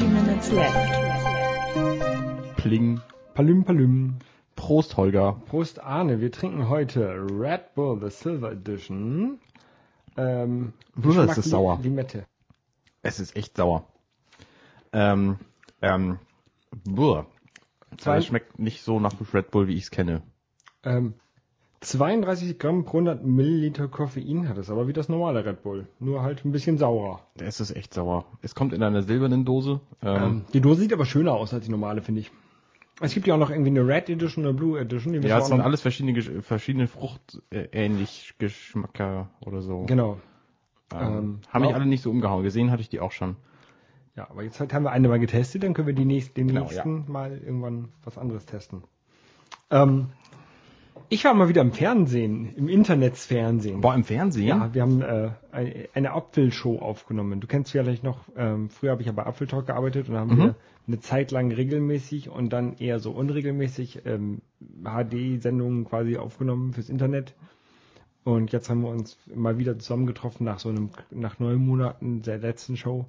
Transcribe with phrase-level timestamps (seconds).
[0.00, 0.76] 30 minutes left.
[2.56, 3.00] Pling.
[3.34, 4.16] Palüm, palüm.
[4.56, 5.34] Prost, Holger.
[5.46, 6.20] Prost, Arne.
[6.22, 9.38] Wir trinken heute Red Bull, the Silver Edition.
[10.16, 11.78] Ähm, Bruder, Geschmack es ist sauer.
[11.82, 12.24] Limette.
[13.02, 13.84] Es ist echt sauer.
[14.94, 15.36] Ähm,
[15.82, 16.18] ähm,
[16.84, 17.24] buh.
[17.98, 20.22] Zwei- Das schmeckt nicht so nach Red Bull, wie ich es kenne.
[20.82, 21.12] Ähm,
[21.80, 25.86] 32 Gramm pro 100 Milliliter Koffein hat es, aber wie das normale Red Bull.
[25.98, 27.20] Nur halt ein bisschen saurer.
[27.40, 28.26] Es ist echt sauer.
[28.42, 29.80] Es kommt in einer silbernen Dose.
[30.02, 32.30] Ähm, Ähm, die Dose sieht aber schöner aus als die normale, finde ich.
[33.00, 35.14] Es gibt ja auch noch irgendwie eine Red Edition oder Blue Edition.
[35.14, 37.88] Die ja, es sind alles verschiedene, verschiedene Frucht äh,
[38.38, 39.84] Geschmacker oder so.
[39.86, 40.18] Genau.
[40.92, 42.42] Ähm, Ähm, haben mich alle nicht so umgehauen.
[42.42, 43.36] Gesehen hatte ich die auch schon.
[44.16, 46.48] Ja, aber jetzt halt haben wir eine mal getestet, dann können wir die nächst, den
[46.48, 48.82] Genau, nächsten mal irgendwann was anderes testen.
[49.70, 50.08] Ähm,
[51.10, 53.80] ich war mal wieder im Fernsehen, im Internetsfernsehen.
[53.80, 54.46] Boah, im Fernsehen?
[54.46, 55.30] Ja, wir haben äh,
[55.92, 57.40] eine, Apfelshow aufgenommen.
[57.40, 60.38] Du kennst vielleicht noch, ähm, früher habe ich ja bei Apfeltalk gearbeitet und haben Mhm.
[60.38, 60.54] wir
[60.86, 64.40] eine Zeit lang regelmäßig und dann eher so unregelmäßig ähm,
[64.84, 67.34] HD-Sendungen quasi aufgenommen fürs Internet.
[68.22, 72.38] Und jetzt haben wir uns mal wieder zusammengetroffen nach so einem, nach neun Monaten der
[72.38, 73.06] letzten Show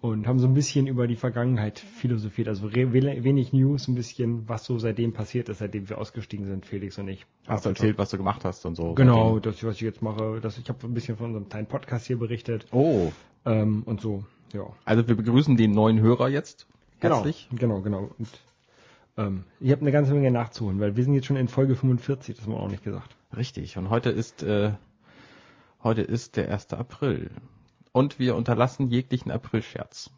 [0.00, 2.48] und haben so ein bisschen über die Vergangenheit philosophiert.
[2.48, 6.98] Also wenig News, ein bisschen, was so seitdem passiert ist, seitdem wir ausgestiegen sind, Felix
[6.98, 7.26] und ich.
[7.46, 8.94] Hast du erzählt, was du gemacht hast und so.
[8.94, 9.52] Genau, seitdem?
[9.52, 10.40] das, was ich jetzt mache.
[10.40, 13.12] Das, ich habe ein bisschen von unserem kleinen Podcast hier berichtet Oh,
[13.44, 14.24] ähm, und so.
[14.52, 14.64] Ja.
[14.84, 16.66] also wir begrüßen den neuen Hörer jetzt.
[16.98, 17.48] Herzlich.
[17.54, 18.10] Genau, genau.
[18.18, 18.28] Und
[19.16, 22.36] ähm, ich habe eine ganze Menge nachzuholen, weil wir sind jetzt schon in Folge 45,
[22.36, 23.14] das haben wir auch nicht gesagt.
[23.36, 23.76] Richtig.
[23.76, 24.72] Und heute ist, äh,
[25.84, 26.72] heute ist der 1.
[26.72, 27.30] April.
[27.92, 30.10] Und wir unterlassen jeglichen Aprilscherz.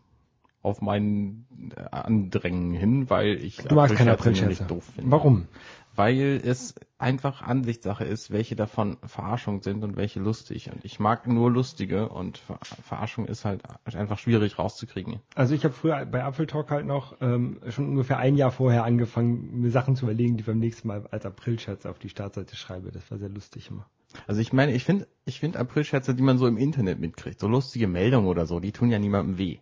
[0.63, 5.11] Auf meinen äh, Andrängen hin, weil ich Du magst keine Aprilscherze doof finde.
[5.11, 5.49] Warum?
[5.97, 10.71] Weil es einfach Ansichtssache ist, welche davon Verarschung sind und welche lustig.
[10.73, 15.21] Und ich mag nur lustige und Ver Verarschung ist halt einfach schwierig rauszukriegen.
[15.35, 19.61] Also ich habe früher bei Apfeltalk halt noch ähm, schon ungefähr ein Jahr vorher angefangen,
[19.61, 22.93] mir Sachen zu überlegen, die beim nächsten Mal als Aprilscherz auf die Startseite schreibe.
[22.93, 23.87] Das war sehr lustig immer.
[24.27, 27.49] Also ich meine, ich finde, ich finde Aprilscherze, die man so im Internet mitkriegt, so
[27.49, 29.59] lustige Meldungen oder so, die tun ja niemandem weh.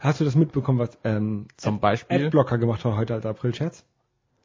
[0.00, 3.84] Hast du das mitbekommen, was ähm, Zum Beispiel, Adblocker gemacht hat heute als Aprilscherz?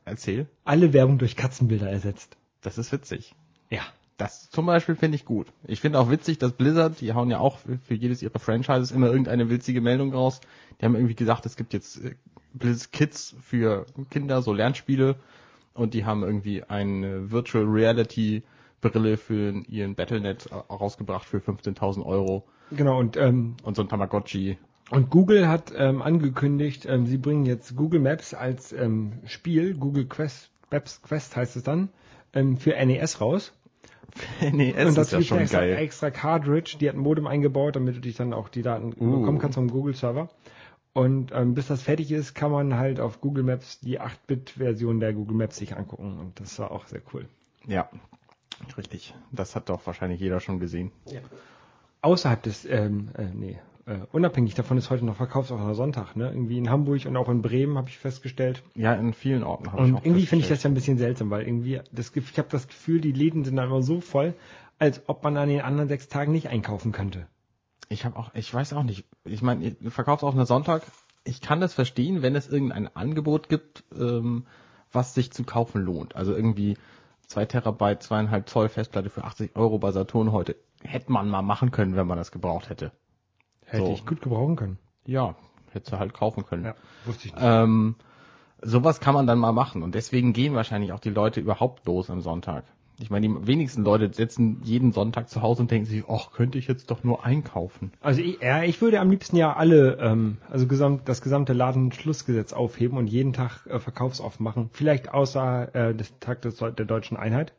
[0.06, 2.36] erzähl, Alle Werbung durch Katzenbilder ersetzt.
[2.62, 3.36] das ist witzig.
[3.70, 3.82] Ja.
[4.18, 5.48] Das zum Beispiel finde ich gut.
[5.66, 8.92] Ich finde auch witzig, dass Blizzard, die hauen ja auch für für jedes ihrer Franchises
[8.92, 10.42] immer irgendeine witzige Meldung raus.
[10.82, 12.16] Die haben irgendwie gesagt, es gibt jetzt äh,
[12.54, 15.16] Blizz Kids für Kinder, so Lernspiele.
[15.74, 18.44] Und die haben irgendwie eine Virtual Reality
[18.82, 22.44] Brille für ihren Battlenet rausgebracht für 15.000 Euro.
[22.72, 24.58] Genau, und ähm, Und so ein Tamagotchi.
[24.92, 30.06] Und Google hat ähm, angekündigt, ähm, sie bringen jetzt Google Maps als ähm, Spiel, Google
[30.06, 31.90] Quest, Maps Quest heißt es dann,
[32.34, 33.54] ähm, für NES raus.
[34.52, 35.76] nee, es und ist das ja gibt schon extra, geil.
[35.78, 39.20] extra Cartridge, die hat ein Modem eingebaut, damit du dich dann auch die Daten Uh.
[39.20, 40.30] bekommen kannst vom Google Server.
[40.94, 45.14] Und ähm, bis das fertig ist, kann man halt auf Google Maps die 8-Bit-Version der
[45.14, 46.18] Google Maps sich angucken.
[46.20, 47.28] Und das war auch sehr cool.
[47.68, 47.90] Ja,
[48.78, 49.14] richtig.
[49.32, 50.92] Das hat doch wahrscheinlich jeder schon gesehen.
[52.02, 53.60] Außerhalb des, ähm, äh, nee,
[53.90, 56.30] äh, unabhängig davon ist heute noch Verkaufsoffener Sonntag, ne?
[56.30, 58.62] Irgendwie in Hamburg und auch in Bremen habe ich festgestellt.
[58.76, 60.98] Ja, in vielen Orten habe ich Und auch irgendwie finde ich das ja ein bisschen
[61.00, 64.36] seltsam, weil irgendwie das, ich habe das Gefühl, die Läden sind da immer so voll,
[64.78, 67.28] als ob man an den anderen sechs Tagen nicht einkaufen könnte.
[67.90, 69.06] Ich habe auch, ich weiß auch nicht.
[69.26, 69.76] Ich meine,
[70.34, 70.84] einen Sonntag.
[71.24, 74.46] Ich kann das verstehen, wenn es irgendein Angebot gibt, ähm,
[74.92, 76.16] was sich zu kaufen lohnt.
[76.16, 76.78] Also irgendwie
[77.30, 80.56] zwei Terabyte, zweieinhalb Zoll Festplatte für 80 Euro bei Saturn heute.
[80.84, 82.92] Hätte man mal machen können, wenn man das gebraucht hätte.
[83.66, 83.94] Hätte So.
[83.94, 84.80] ich gut gebrauchen können.
[85.06, 85.36] Ja,
[85.72, 86.66] hätte halt kaufen können.
[86.66, 86.76] Ja,
[87.06, 87.44] wusste ich nicht.
[87.46, 87.96] Ähm,
[88.62, 89.84] sowas kann man dann mal machen.
[89.84, 92.66] Und deswegen gehen wahrscheinlich auch die Leute überhaupt los am Sonntag.
[93.02, 96.58] Ich meine, die wenigsten Leute sitzen jeden Sonntag zu Hause und denken sich, ach, könnte
[96.58, 97.92] ich jetzt doch nur einkaufen.
[98.02, 102.52] Also ich, ja, ich würde am liebsten ja alle, ähm, also gesamt, das gesamte Ladenschlussgesetz
[102.52, 104.70] aufheben und jeden Tag äh, verkaufsoff machen.
[104.74, 107.54] Vielleicht außer äh, des Tag des, der deutschen Einheit.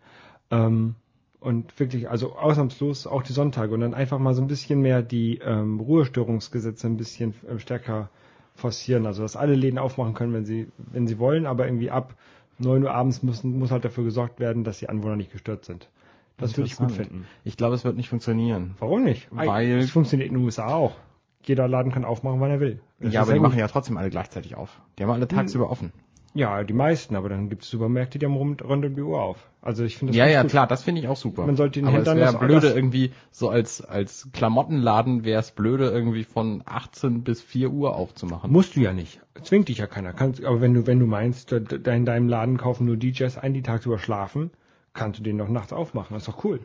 [0.51, 0.95] Ähm,
[1.41, 5.01] und wirklich, also ausnahmslos auch die Sonntage und dann einfach mal so ein bisschen mehr
[5.01, 8.11] die ähm, Ruhestörungsgesetze ein bisschen äh, stärker
[8.55, 9.07] forcieren.
[9.07, 12.15] Also dass alle Läden aufmachen können, wenn sie, wenn sie wollen, aber irgendwie ab
[12.61, 15.89] 9 Uhr abends müssen, muss halt dafür gesorgt werden, dass die Anwohner nicht gestört sind.
[16.37, 17.27] Das würde ich gut finden.
[17.45, 18.75] Ich glaube, es wird nicht funktionieren.
[18.79, 19.29] Warum nicht?
[19.31, 20.97] Weil- es funktioniert in den USA auch.
[21.43, 22.81] Jeder Laden kann aufmachen, wann er will.
[22.99, 23.61] Das ja, aber die sehr machen gut.
[23.61, 24.81] ja trotzdem alle gleichzeitig auf.
[24.99, 25.93] Die haben alle tagsüber offen.
[26.33, 29.49] Ja, die meisten, aber dann gibt es Supermärkte, die haben rund, um die Uhr auf.
[29.63, 30.51] Also ich finde das Ja, ja, gut.
[30.53, 31.45] klar, das finde ich auch super.
[31.45, 35.51] Man sollte den aber es Händlern wäre blöde irgendwie, so als, als Klamottenladen wäre es
[35.51, 38.51] blöde irgendwie von 18 bis 4 Uhr aufzumachen.
[38.53, 39.21] Musst du ja nicht.
[39.43, 40.13] Zwingt dich ja keiner.
[40.13, 43.63] Kannst, aber wenn du, wenn du meinst, in deinem Laden kaufen nur DJs ein, die
[43.63, 44.51] tagsüber schlafen,
[44.95, 46.15] kannst du den doch nachts aufmachen.
[46.15, 46.61] Das ist doch cool.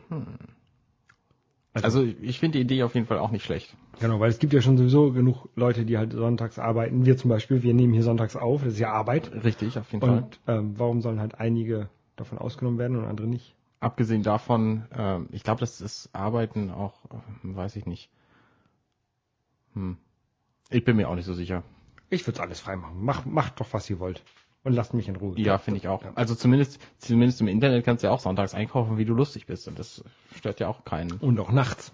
[1.84, 3.74] Also ich finde die Idee auf jeden Fall auch nicht schlecht.
[4.00, 7.06] Genau, weil es gibt ja schon sowieso genug Leute, die halt sonntags arbeiten.
[7.06, 9.30] Wir zum Beispiel, wir nehmen hier sonntags auf, das ist ja Arbeit.
[9.44, 10.18] Richtig, auf jeden Fall.
[10.18, 13.54] Und ähm, warum sollen halt einige davon ausgenommen werden und andere nicht?
[13.80, 18.10] Abgesehen davon, ähm, ich glaube, das ist Arbeiten auch, äh, weiß ich nicht.
[19.74, 19.96] Hm.
[20.70, 21.62] Ich bin mir auch nicht so sicher.
[22.08, 22.96] Ich würde alles frei machen.
[23.00, 24.22] Mach, macht doch, was ihr wollt.
[24.66, 25.38] Und lasst mich in Ruhe.
[25.38, 26.02] Ja, finde ich auch.
[26.16, 29.68] Also zumindest, zumindest im Internet kannst du ja auch sonntags einkaufen, wie du lustig bist.
[29.68, 30.02] Und das
[30.34, 31.12] stört ja auch keinen.
[31.12, 31.92] Und auch nachts.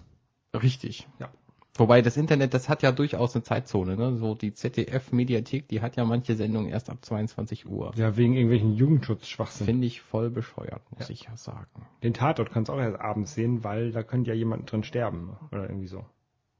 [0.55, 1.07] Richtig.
[1.19, 1.29] Ja.
[1.75, 4.17] Wobei das Internet, das hat ja durchaus eine Zeitzone, ne?
[4.17, 7.91] So die ZDF-Mediathek, die hat ja manche Sendungen erst ab 22 Uhr.
[7.95, 9.67] Ja, wegen irgendwelchen Jugendschutzschwachsinn.
[9.67, 11.85] Finde ich voll bescheuert, muss ich ja sagen.
[12.01, 15.37] Den Tatort kannst du auch erst abends sehen, weil da könnte ja jemand drin sterben.
[15.51, 16.03] Oder irgendwie so.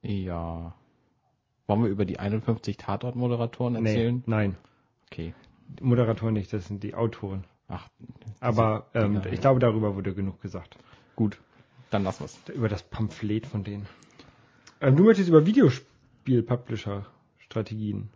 [0.04, 0.75] Ja.
[1.65, 4.18] Wollen wir über die 51 Tatort-Moderatoren erzählen?
[4.18, 4.57] Nee, nein.
[5.12, 5.33] Okay.
[5.81, 7.44] Moderatoren nicht, das sind die Autoren.
[7.68, 7.89] Ach,
[8.39, 10.77] Aber ähm, Dinger, ich glaube, darüber wurde genug gesagt.
[11.15, 11.39] gut.
[11.89, 12.39] Dann lassen wir's.
[12.54, 13.86] Über das Pamphlet von denen.
[14.81, 18.10] Ähm, du möchtest über Videospiel-Publisher-Strategien.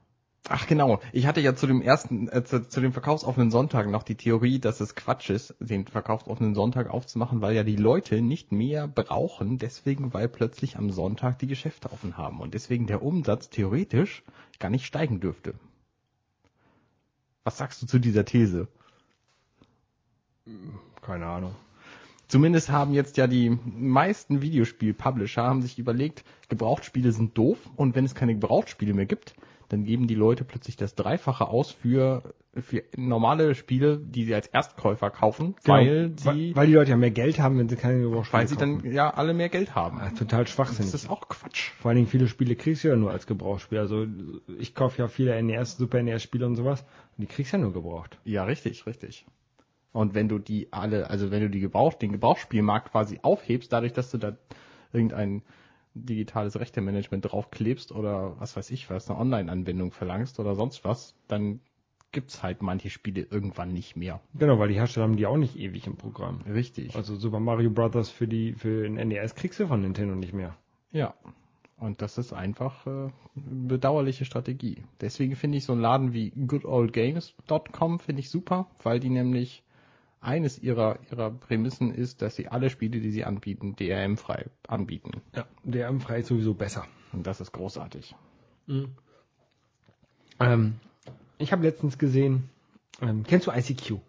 [0.49, 4.03] Ach genau, ich hatte ja zu dem ersten, äh, zu, zu dem verkaufsoffenen Sonntag noch
[4.03, 8.53] die Theorie, dass es Quatsch ist, den verkaufsoffenen Sonntag aufzumachen, weil ja die Leute nicht
[8.53, 13.49] mehr brauchen, deswegen weil plötzlich am Sonntag die Geschäfte offen haben und deswegen der Umsatz
[13.49, 14.23] theoretisch
[14.59, 15.55] gar nicht steigen dürfte.
[17.47, 18.67] Was sagst du zu dieser These?
[21.01, 21.55] Keine Ahnung.
[22.27, 28.03] Zumindest haben jetzt ja die meisten Videospiel-Publisher haben sich überlegt, Gebrauchtspiele sind doof und wenn
[28.03, 29.33] es keine Gebrauchtspiele mehr gibt,
[29.69, 34.47] dann geben die Leute plötzlich das Dreifache aus für, für normale Spiele, die sie als
[34.47, 37.75] Erstkäufer kaufen, weil Genau, sie, weil, weil die Leute ja mehr Geld haben, wenn sie
[37.75, 39.99] keine Gebrauchsspiele weil sie dann ja alle mehr Geld haben.
[39.99, 40.91] Ah, total schwachsinnig.
[40.91, 41.71] Das ist auch Quatsch.
[41.79, 43.79] Vor allen Dingen viele Spiele kriegst du ja nur als Gebrauchsspiel.
[43.79, 44.07] Also
[44.57, 46.81] ich kaufe ja viele NES, Super NES Spiele und sowas
[47.17, 48.17] und die kriegst du ja nur gebraucht.
[48.23, 49.25] Ja, richtig, richtig.
[49.91, 53.93] Und wenn du die alle, also wenn du die Gebrauch, den Gebrauchsspielmarkt quasi aufhebst, dadurch,
[53.93, 54.37] dass du da
[54.93, 55.41] irgendein
[56.05, 61.59] digitales Rechtemanagement draufklebst oder was weiß ich was, eine Online-Anbindung verlangst oder sonst was, dann
[62.11, 64.21] gibt's halt manche Spiele irgendwann nicht mehr.
[64.33, 66.41] Genau, weil die Hersteller haben die auch nicht ewig im Programm.
[66.41, 66.95] Richtig.
[66.95, 70.55] Also Super Mario Brothers für die für den NES kriegst du von Nintendo nicht mehr.
[70.91, 71.13] Ja.
[71.79, 74.83] Und das ist einfach äh, eine bedauerliche Strategie.
[74.99, 79.63] Deswegen finde ich so einen Laden wie goodoldgames.com finde ich super, weil die nämlich
[80.21, 85.21] eines ihrer ihrer Prämissen ist, dass sie alle Spiele, die sie anbieten, DRM-frei anbieten.
[85.35, 86.85] Ja, DRM frei ist sowieso besser.
[87.13, 88.15] Und das ist großartig.
[90.39, 90.75] Ähm,
[91.37, 92.49] ich habe letztens gesehen,
[93.01, 93.99] ähm, kennst du ICQ?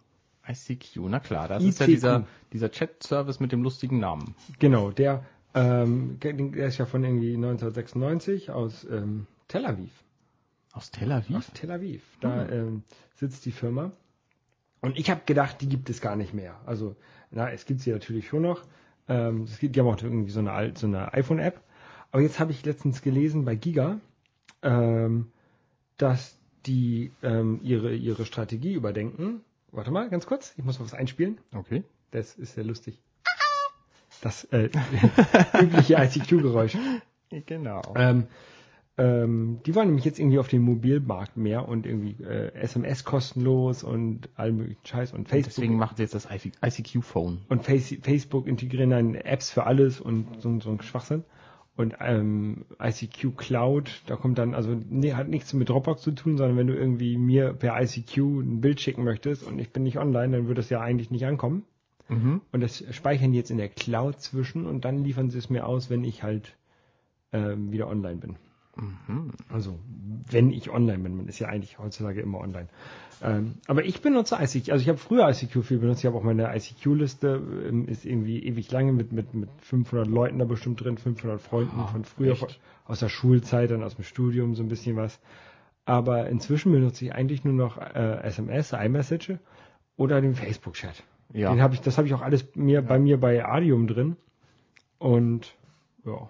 [0.47, 1.95] ICQ, na klar, das ist ja ICQ.
[1.95, 4.35] dieser dieser Chat-Service mit dem lustigen Namen.
[4.57, 5.23] Genau, der,
[5.53, 9.91] ähm, der ist ja von irgendwie 1996 aus ähm, Tel Aviv.
[10.71, 11.35] Aus Tel Aviv?
[11.35, 12.03] Aus Tel Aviv.
[12.21, 12.83] Da ähm,
[13.15, 13.91] sitzt die Firma.
[14.81, 16.59] Und ich habe gedacht, die gibt es gar nicht mehr.
[16.65, 16.95] Also,
[17.31, 18.63] na, es gibt sie natürlich schon noch.
[19.07, 21.59] Ähm, es gibt, die haben auch irgendwie so eine, so eine iPhone-App.
[22.11, 23.99] Aber jetzt habe ich letztens gelesen bei Giga,
[24.63, 25.31] ähm,
[25.97, 29.41] dass die ähm, ihre, ihre Strategie überdenken.
[29.71, 31.39] Warte mal, ganz kurz, ich muss was einspielen.
[31.53, 31.83] Okay.
[32.11, 32.99] Das ist sehr lustig.
[34.21, 34.69] Das äh,
[35.61, 36.77] übliche ICQ-Geräusch.
[37.45, 37.81] Genau.
[37.95, 38.27] Ähm,
[38.99, 43.81] ähm, die wollen nämlich jetzt irgendwie auf den Mobilmarkt mehr und irgendwie äh, SMS kostenlos
[43.81, 47.39] und all möglichen Scheiß und Facebook Deswegen machen sie jetzt das ICQ-Phone.
[47.47, 51.23] und Face Facebook integrieren dann Apps für alles und so, so ein Schwachsinn.
[51.77, 56.35] Und ähm, ICQ Cloud, da kommt dann, also nee, hat nichts mit Dropbox zu tun,
[56.35, 59.97] sondern wenn du irgendwie mir per ICQ ein Bild schicken möchtest und ich bin nicht
[59.97, 61.63] online, dann würde das ja eigentlich nicht ankommen.
[62.09, 62.41] Mhm.
[62.51, 65.65] Und das speichern die jetzt in der Cloud zwischen und dann liefern sie es mir
[65.65, 66.57] aus, wenn ich halt
[67.31, 68.35] ähm, wieder online bin.
[68.79, 69.31] Mhm.
[69.49, 69.77] Also,
[70.31, 72.67] wenn ich online bin, man ist ja eigentlich heutzutage immer online.
[73.21, 76.23] Ähm, aber ich benutze ICQ, also ich habe früher ICQ viel benutzt, ich habe auch
[76.23, 80.97] meine ICQ-Liste, ähm, ist irgendwie ewig lange mit, mit, mit 500 Leuten da bestimmt drin,
[80.97, 82.59] 500 Freunden Ah, von früher, echt?
[82.85, 85.19] aus der Schulzeit, dann aus dem Studium so ein bisschen was.
[85.83, 89.33] Aber inzwischen benutze ich eigentlich nur noch äh, SMS, iMessage
[89.97, 91.03] oder den Facebook-Chat.
[91.33, 91.51] Ja.
[91.51, 94.15] Den habe ich, das habe ich auch alles mir bei mir bei Adium drin.
[94.97, 95.55] Und
[96.05, 96.29] ja,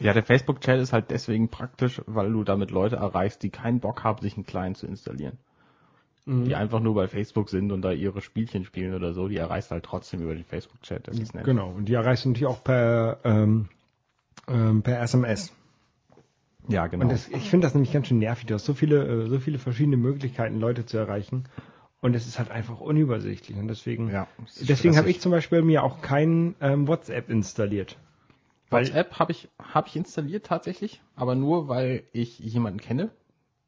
[0.00, 4.04] Ja, der Facebook-Chat ist halt deswegen praktisch, weil du damit Leute erreichst, die keinen Bock
[4.04, 5.38] haben, sich einen Client zu installieren.
[6.26, 6.44] Mhm.
[6.44, 9.70] Die einfach nur bei Facebook sind und da ihre Spielchen spielen oder so, die erreichst
[9.70, 11.08] halt trotzdem über den Facebook-Chat.
[11.08, 11.44] Das ist nett.
[11.44, 13.68] Genau, und die erreichst du natürlich auch per, ähm,
[14.46, 15.52] ähm, per SMS.
[16.68, 17.04] Ja, genau.
[17.04, 18.46] Und das, ich finde das nämlich ganz schön nervig.
[18.46, 21.44] Du hast so viele, äh, so viele verschiedene Möglichkeiten, Leute zu erreichen.
[22.00, 23.58] Und es ist halt einfach unübersichtlich.
[23.58, 24.28] Und deswegen, Ja,
[24.60, 27.96] deswegen habe ich zum Beispiel mir auch kein ähm, WhatsApp installiert.
[28.70, 33.10] Weil- WhatsApp habe ich, hab ich installiert tatsächlich, aber nur, weil ich jemanden kenne,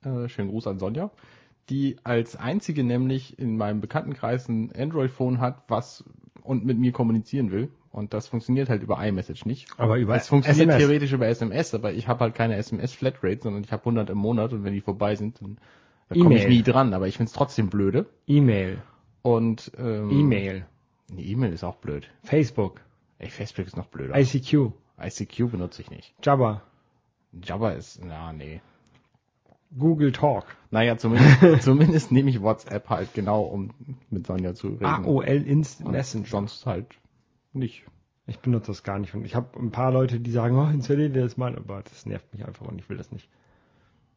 [0.04, 1.10] äh, schönen Gruß an Sonja,
[1.68, 6.04] die als einzige nämlich in meinem Bekanntenkreis ein Android-Phone hat, was
[6.42, 7.68] und mit mir kommunizieren will.
[7.92, 9.68] Und das funktioniert halt über iMessage nicht.
[9.76, 10.78] Aber über es funktioniert SMS.
[10.78, 14.52] theoretisch über SMS, aber ich habe halt keine SMS-Flatrate, sondern ich habe 100 im Monat
[14.52, 15.58] und wenn die vorbei sind, dann,
[16.08, 16.94] dann komme ich nie dran.
[16.94, 18.06] Aber ich find's trotzdem blöde.
[18.28, 18.80] E-Mail,
[19.22, 20.66] Und ähm, E-Mail,
[21.12, 22.08] Nee, E-Mail ist auch blöd.
[22.22, 22.80] Facebook,
[23.18, 24.16] Ey, Facebook ist noch blöder.
[24.16, 26.14] ICQ, ICQ benutze ich nicht.
[26.22, 26.62] Jabba,
[27.32, 28.60] Jabba ist, na, nee.
[29.78, 33.70] Google Talk, Naja, zumindest, zumindest nehme ich WhatsApp halt genau, um
[34.10, 34.84] mit Sonja zu reden.
[34.84, 36.26] AOL Instant Und Messenger.
[36.26, 36.86] Sonst halt
[37.52, 37.84] nicht.
[38.26, 39.14] Ich benutze das gar nicht.
[39.14, 42.04] Und ich habe ein paar Leute, die sagen, oh, installiere dir das mal, aber das
[42.04, 43.28] nervt mich einfach und ich will das nicht.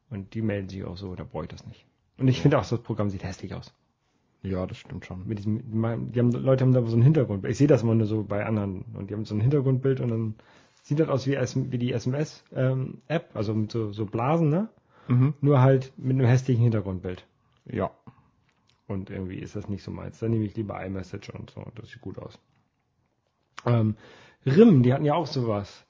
[0.09, 1.85] Und die melden sich auch so, da brauche ich das nicht.
[2.17, 3.73] Und ich finde auch, das Programm sieht hässlich aus.
[4.43, 5.25] Ja, das stimmt schon.
[5.27, 7.51] Mit diesem, die haben, Leute haben da so ein Hintergrundbild.
[7.51, 8.83] Ich sehe das immer nur so bei anderen.
[8.93, 10.35] Und die haben so ein Hintergrundbild und dann
[10.83, 11.37] sieht das aus wie,
[11.71, 14.69] wie die SMS-App, also mit so, so Blasen, ne?
[15.07, 15.33] Mhm.
[15.41, 17.25] Nur halt mit einem hässlichen Hintergrundbild.
[17.65, 17.91] Ja.
[18.87, 20.19] Und irgendwie ist das nicht so meins.
[20.19, 21.65] Dann nehme ich lieber iMessage und so.
[21.75, 22.37] Das sieht gut aus.
[23.65, 23.95] Ähm,
[24.45, 25.85] RIM, die hatten ja auch sowas.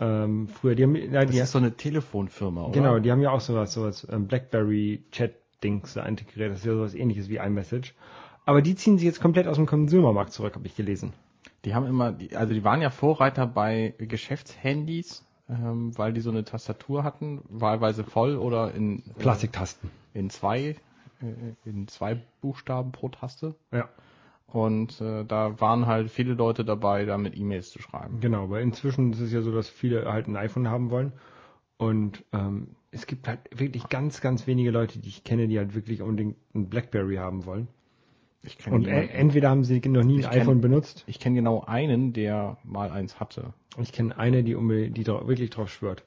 [0.00, 2.72] Ähm, früher, die haben, ja, Das die, ist so eine Telefonfirma, oder?
[2.72, 6.52] genau, die haben ja auch sowas, sowas, ähm, Blackberry Chat-Dings da integriert.
[6.52, 7.94] Das ist ja sowas ähnliches wie iMessage.
[8.44, 11.12] Aber die ziehen sich jetzt komplett aus dem Konsumermarkt zurück, habe ich gelesen.
[11.68, 16.30] Die haben immer, die, also die waren ja Vorreiter bei Geschäftshandys, ähm, weil die so
[16.30, 19.90] eine Tastatur hatten, wahlweise voll oder in äh, Plastiktasten.
[20.14, 20.76] in zwei
[21.20, 23.54] äh, in zwei Buchstaben pro Taste.
[23.70, 23.90] Ja,
[24.46, 28.20] Und äh, da waren halt viele Leute dabei, da mit E-Mails zu schreiben.
[28.20, 28.48] genau.
[28.48, 31.12] Weil inzwischen ist es ja so, dass viele halt ein iPhone haben wollen.
[31.76, 35.74] Und ähm, es gibt halt wirklich ganz, ganz wenige Leute, die ich kenne, die halt
[35.74, 37.68] wirklich unbedingt ein Blackberry haben wollen.
[38.42, 41.04] Ich kenne Und niemanden- entweder haben sie noch nie ein Ich kenn- iPhone benutzt.
[41.06, 43.52] ich kenne genau einen, der mal eins hatte.
[43.78, 46.04] Ich kenne eine, die, unbedingt, die wirklich drauf schwört.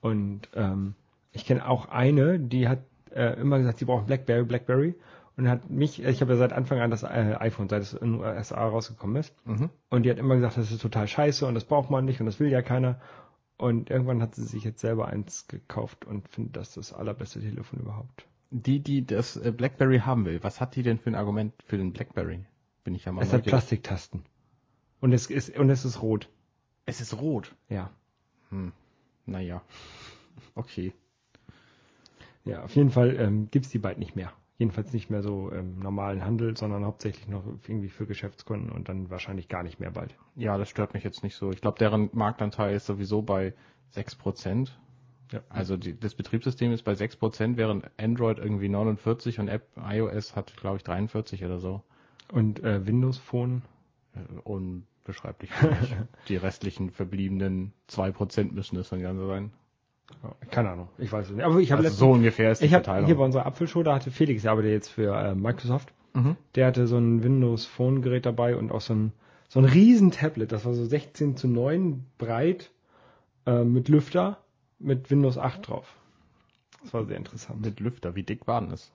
[0.00, 0.94] Und ähm,
[1.32, 2.80] ich kenne auch eine, die hat
[3.14, 4.94] äh, immer gesagt, sie braucht Blackberry, Blackberry.
[5.36, 7.06] Und hat mich, ich habe ja seit Anfang an das äh,
[7.40, 9.34] iPhone, seit es in USA rausgekommen ist.
[9.46, 9.68] Mhm.
[9.90, 12.26] Und die hat immer gesagt, das ist total scheiße und das braucht man nicht und
[12.26, 13.00] das will ja keiner.
[13.56, 17.80] Und irgendwann hat sie sich jetzt selber eins gekauft und findet das das allerbeste Telefon
[17.80, 18.26] überhaupt.
[18.56, 21.76] Die, die das äh, BlackBerry haben will, was hat die denn für ein Argument für
[21.76, 22.44] den BlackBerry?
[22.84, 23.44] Bin ich ja mal Es hat.
[23.44, 24.22] Plastiktasten.
[25.00, 26.28] Und es ist, und es ist rot.
[26.86, 27.52] Es ist rot.
[27.68, 27.90] Ja.
[29.26, 29.62] Naja.
[30.54, 30.92] Okay.
[32.44, 34.32] Ja, auf jeden Fall ähm, gibt's die bald nicht mehr.
[34.58, 39.10] Jedenfalls nicht mehr so im normalen Handel, sondern hauptsächlich noch irgendwie für Geschäftskunden und dann
[39.10, 40.14] wahrscheinlich gar nicht mehr bald.
[40.36, 41.50] Ja, das stört mich jetzt nicht so.
[41.50, 43.52] Ich glaube, deren Marktanteil ist sowieso bei
[43.96, 44.70] 6%.
[45.32, 45.40] Ja.
[45.48, 50.56] Also die, das Betriebssystem ist bei 6%, während Android irgendwie 49 und App iOS hat,
[50.56, 51.82] glaube ich, 43 oder so.
[52.32, 53.62] Und äh, Windows Phone,
[54.14, 55.50] Äh, Unbeschreiblich.
[56.28, 59.50] Die restlichen verbliebenen 2% müssen es dann Ganze sein.
[60.22, 61.44] ja, keine Ahnung, ich weiß es nicht.
[61.44, 63.06] Aber ich habe Also so ungefähr ist die ich Verteilung.
[63.06, 66.36] hier bei unserer Apfelshow, da hatte Felix, der arbeitet jetzt für äh, Microsoft, Mhm.
[66.54, 69.12] der hatte so ein Windows Phone Gerät dabei und auch so ein
[69.48, 72.70] so ein riesen Tablet, das war so 16 zu 9 breit
[73.46, 74.38] äh, mit Lüfter
[74.78, 75.94] mit Windows 8 drauf.
[76.82, 77.64] Das war sehr interessant.
[77.64, 78.92] Mit Lüfter, wie dick war denn das?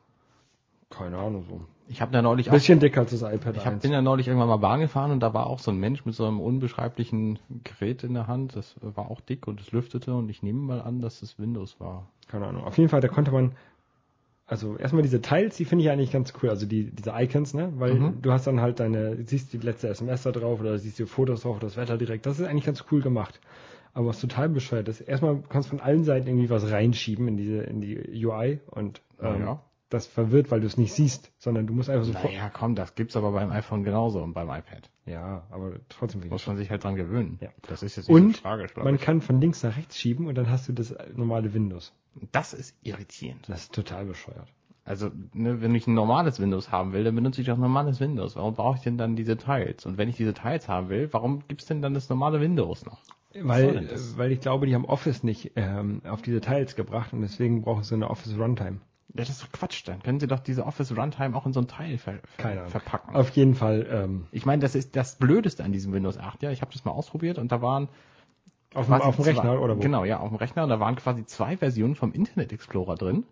[0.90, 1.62] Keine Ahnung so.
[1.88, 3.82] Ich habe da neulich Ein auch bisschen dicker als das iPad Ich hab, 1.
[3.82, 6.14] bin ja neulich irgendwann mal Bahn gefahren und da war auch so ein Mensch mit
[6.16, 8.56] so einem unbeschreiblichen Gerät in der Hand.
[8.56, 11.80] Das war auch dick und es lüftete und ich nehme mal an, dass es Windows
[11.80, 12.08] war.
[12.28, 12.64] Keine Ahnung.
[12.64, 13.54] Auf jeden Fall, da konnte man,
[14.46, 17.72] also erstmal diese Teils, die finde ich eigentlich ganz cool, also die, diese Icons, ne?
[17.78, 18.22] Weil Mhm.
[18.22, 21.42] du hast dann halt deine, siehst die letzte SMS da drauf oder siehst die Fotos
[21.42, 22.26] drauf oder das Wetter direkt.
[22.28, 23.40] Das ist eigentlich ganz cool gemacht.
[23.94, 27.38] Aber was total bescheuert ist, erstmal kannst du von allen Seiten irgendwie was reinschieben in
[27.38, 29.64] diese, in die UI und ähm, Ja.
[29.90, 32.26] das verwirrt, weil du es nicht siehst, sondern du musst einfach sofort.
[32.32, 34.90] Naja, komm, das gibt's aber beim iPhone genauso und beim iPad.
[35.06, 37.40] Ja, aber trotzdem Muss man sich halt dran gewöhnen.
[37.42, 37.50] Ja.
[37.68, 39.02] Das ist jetzt nicht Und so tragisch, man ich.
[39.02, 41.94] kann von links nach rechts schieben und dann hast du das normale Windows.
[42.32, 43.50] Das ist irritierend.
[43.50, 44.48] Das ist total bescheuert.
[44.86, 48.36] Also, ne, wenn ich ein normales Windows haben will, dann benutze ich doch normales Windows.
[48.36, 49.86] Warum brauche ich denn dann diese Teils?
[49.86, 53.00] Und wenn ich diese Teils haben will, warum gibt's denn dann das normale Windows noch?
[53.34, 57.14] Soll Weil, äh, weil ich glaube, die haben Office nicht ähm, auf diese Teils gebracht
[57.14, 58.80] und deswegen brauchen sie eine Office Runtime.
[59.14, 59.88] Ja, das ist doch Quatsch.
[59.88, 63.16] Dann können Sie doch diese Office Runtime auch in so ein Teil ver ver verpacken.
[63.16, 66.44] Auf jeden Fall ähm, Ich meine, das ist das Blödeste an diesem Windows 8.
[66.44, 67.90] Ja, ich habe das mal ausprobiert und da waren
[68.76, 69.82] auf, auf dem Rechner oder wo?
[69.82, 73.26] Genau, ja, auf dem Rechner und da waren quasi zwei Versionen vom Internet Explorer drin.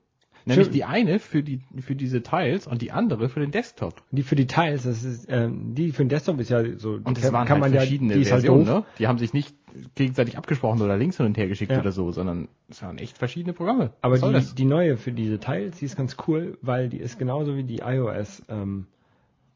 [0.48, 4.01] Nämlich die eine für die für diese Teils und die andere für den Desktop.
[4.12, 6.98] Die für die Teils, das ist ähm, die für den Desktop ist ja so.
[6.98, 8.75] die Und kann, waren kann halt man verschiedene ja, die halt Versionen, doof.
[8.80, 8.86] ne?
[9.00, 9.56] Die haben sich nicht
[9.96, 11.80] gegenseitig abgesprochen oder Links hin und her geschickt Ja.
[11.82, 13.92] oder so, sondern es waren echt verschiedene Programme.
[14.01, 14.56] Aber die, das?
[14.56, 17.80] die neue für diese Teils, die ist ganz cool, weil die ist genauso wie die
[17.80, 18.88] iOS ähm,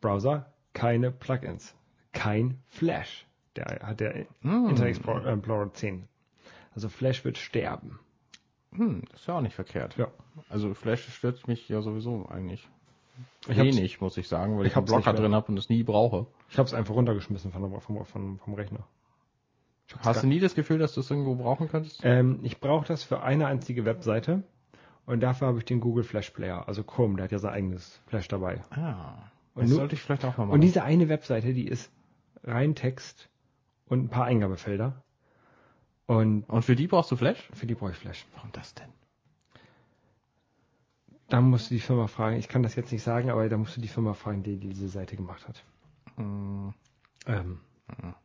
[0.01, 1.73] Browser keine Plugins,
[2.13, 3.25] kein Flash.
[3.55, 4.69] Der hat der Hm.
[4.69, 6.03] Internet Explorer 10.
[6.73, 7.99] Also Flash wird sterben.
[8.75, 9.97] Hm, das ist ja auch nicht verkehrt.
[9.97, 10.07] Ja.
[10.49, 12.67] Also Flash stört mich ja sowieso eigentlich.
[13.47, 15.83] Ich wenig, muss ich sagen, weil Ich ich, einen Blocker drin habe und es nie
[15.83, 16.27] brauche.
[16.49, 18.87] Ich habe es einfach runtergeschmissen vom, vom, vom, vom Rechner.
[19.99, 21.99] Hast du nie das Gefühl, dass du es irgendwo brauchen könntest?
[22.03, 24.43] Ähm, ich brauche das für eine einzige Webseite
[25.05, 27.99] und dafür habe ich den Google Flash Player, also Chrome, der hat ja sein eigenes
[28.07, 28.61] Flash dabei.
[28.69, 29.15] Ah,
[29.53, 30.53] Und das nur- sollte ich vielleicht auch mal machen.
[30.53, 31.91] Und diese eine Webseite, die ist
[32.45, 33.27] rein Text
[33.87, 35.03] und ein paar Eingabefelder.
[36.11, 37.49] Und und für die brauchst du Flash?
[37.53, 38.25] für die brauche ich Flash.
[38.35, 38.89] Warum das denn?
[41.29, 42.35] Da musst du die Firma fragen.
[42.35, 44.89] Ich kann das jetzt nicht sagen, aber da musst du die Firma fragen, die diese
[44.89, 45.63] Seite gemacht hat.
[46.17, 46.73] Hm,
[47.27, 47.61] Ähm,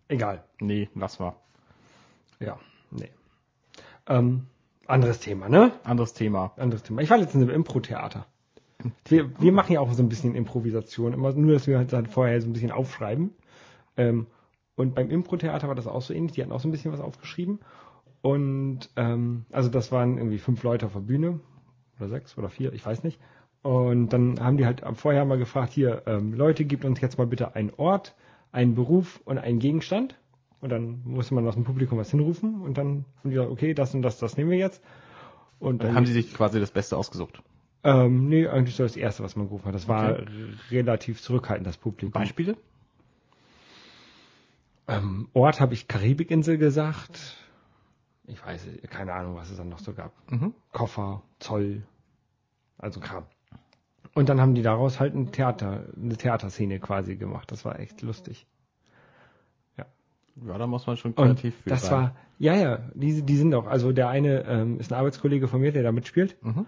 [0.09, 0.43] egal.
[0.59, 1.37] nee, lass mal.
[2.41, 2.59] Ja,
[2.91, 3.11] nee.
[4.09, 4.49] Ähm,
[4.89, 5.71] anderes Thema, ne?
[5.85, 6.55] Anderes Thema.
[6.57, 7.03] Anderes Thema.
[7.03, 8.27] Ich war letztens im Impro-Theater.
[9.05, 12.41] Wir, wir machen ja auch so ein bisschen Improvisation, immer nur, dass wir halt vorher
[12.43, 13.33] so ein bisschen aufschreiben.
[13.97, 14.27] Ähm,
[14.77, 16.33] und beim Impro-Theater war das auch so ähnlich.
[16.33, 17.61] Die hatten auch so ein bisschen was aufgeschrieben.
[18.23, 21.41] Und ähm, also das waren irgendwie fünf Leute auf der Bühne
[21.99, 23.21] oder sechs oder vier, ich weiß nicht.
[23.63, 27.27] Und dann haben die halt vorher mal gefragt, hier, ähm, Leute, gebt uns jetzt mal
[27.27, 28.15] bitte einen Ort,
[28.53, 30.17] einen Beruf und einen Gegenstand.
[30.61, 33.75] Und dann musste man aus dem Publikum was hinrufen und dann haben die gesagt, okay,
[33.75, 34.83] das und das, das nehmen wir jetzt.
[35.59, 37.43] Und Dann haben sie sich quasi das Beste ausgesucht.
[37.85, 39.75] ähm, nee, eigentlich so das erste, was man gerufen hat.
[39.75, 40.27] Das war Okay.
[40.71, 42.11] relativ zurückhaltend, das Publikum.
[42.13, 42.57] Beispiele?
[44.89, 47.37] Ähm, Ort habe ich Karibikinsel gesagt.
[48.27, 50.13] Ich weiß, keine Ahnung, was es dann noch so gab.
[50.31, 50.55] Mhm.
[50.73, 51.83] Koffer, Zoll,
[52.79, 53.27] also Kram.
[54.15, 57.53] Und dann haben die daraus halt ein Theater, eine Theaterszene quasi gemacht.
[57.53, 58.47] Das war echt lustig.
[59.77, 61.93] Ja, da muss man schon kreativ für das sein.
[61.93, 65.61] war, ja, ja, die, die sind auch, also der eine ähm, ist ein Arbeitskollege von
[65.61, 66.37] mir, der da mitspielt.
[66.43, 66.67] Mhm.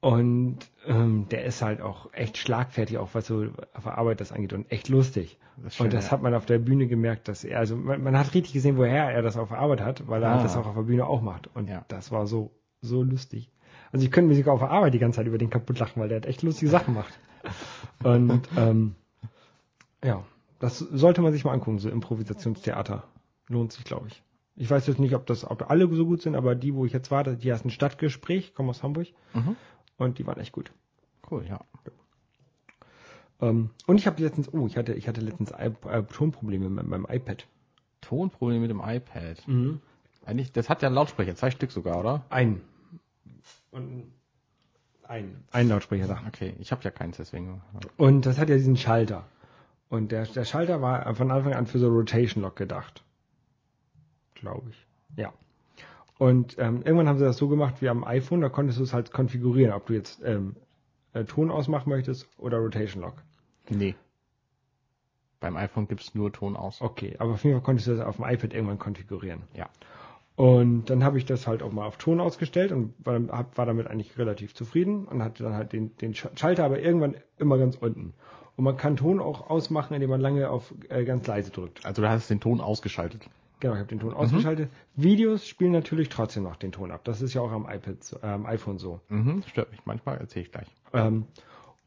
[0.00, 4.30] Und ähm, der ist halt auch echt schlagfertig, auch was so auf der Arbeit das
[4.30, 5.38] angeht und echt lustig.
[5.56, 6.10] Das schön, und das ja.
[6.12, 9.10] hat man auf der Bühne gemerkt, dass er, also man, man hat richtig gesehen, woher
[9.10, 10.42] er das auf der Arbeit hat, weil er Ah.
[10.42, 11.48] das auch auf der Bühne auch macht.
[11.54, 11.84] Und Ja.
[11.88, 13.50] das war so, so lustig.
[13.90, 16.00] Also ich könnte mir sogar auf der Arbeit die ganze Zeit über den kaputt lachen,
[16.00, 17.18] weil der hat echt lustige Sachen gemacht.
[18.04, 18.94] Und ähm,
[20.04, 20.24] ja,
[20.58, 23.04] das sollte man sich mal angucken, so Improvisationstheater.
[23.48, 24.22] Lohnt sich, glaube ich.
[24.56, 26.92] Ich weiß jetzt nicht, ob das, ob alle so gut sind, aber die, wo ich
[26.92, 29.56] jetzt war, die ein Stadtgespräch, kommen aus Hamburg Mhm.
[29.98, 30.72] Und die waren echt gut.
[31.30, 31.60] Cool, ja.
[33.40, 36.86] Ähm, und ich habe letztens, oh, ich hatte, ich hatte letztens I äh, Tonprobleme mit
[36.86, 37.46] meinem iPad.
[38.00, 39.46] Tonproblem mit dem iPad.
[39.46, 39.80] Mhm.
[40.24, 42.24] Eigentlich, das hat ja einen Lautsprecher, zwei Stück sogar, oder?
[42.30, 42.60] Ein.
[43.70, 44.12] Und
[45.02, 45.44] ein.
[45.52, 46.22] Ein Lautsprecher da.
[46.26, 47.62] Okay, ich habe ja keins, deswegen.
[47.96, 49.24] Und das hat ja diesen Schalter.
[49.88, 53.04] Und der, der Schalter war von Anfang an für so Rotation Lock gedacht.
[54.34, 54.86] Glaube ich.
[55.16, 55.32] Ja.
[56.18, 58.94] Und ähm, irgendwann haben sie das so gemacht wie am iPhone, da konntest du es
[58.94, 60.56] halt konfigurieren, ob du jetzt ähm,
[61.12, 63.22] äh, Ton ausmachen möchtest oder Rotation Lock.
[63.68, 63.94] Nee.
[65.40, 66.80] Beim iPhone gibt's nur Ton aus.
[66.80, 69.42] Okay, aber auf jeden Fall konntest du das auf dem iPad irgendwann konfigurieren.
[69.54, 69.68] Ja.
[70.36, 73.66] Und dann habe ich das halt auch mal auf Ton ausgestellt und war, hab, war
[73.66, 77.58] damit eigentlich relativ zufrieden und hatte dann halt den, den Sch- Schalter aber irgendwann immer
[77.58, 78.14] ganz unten.
[78.56, 81.84] Und man kann Ton auch ausmachen, indem man lange auf äh, ganz leise drückt.
[81.84, 83.28] Also du hast den Ton ausgeschaltet.
[83.60, 84.70] Genau, ich habe den Ton ausgeschaltet.
[84.96, 87.04] Videos spielen natürlich trotzdem noch den Ton ab.
[87.04, 89.00] Das ist ja auch am iPad, äh, am iPhone so.
[89.08, 90.66] Mhm, stört mich manchmal, erzähle ich gleich.
[90.92, 91.26] Ähm,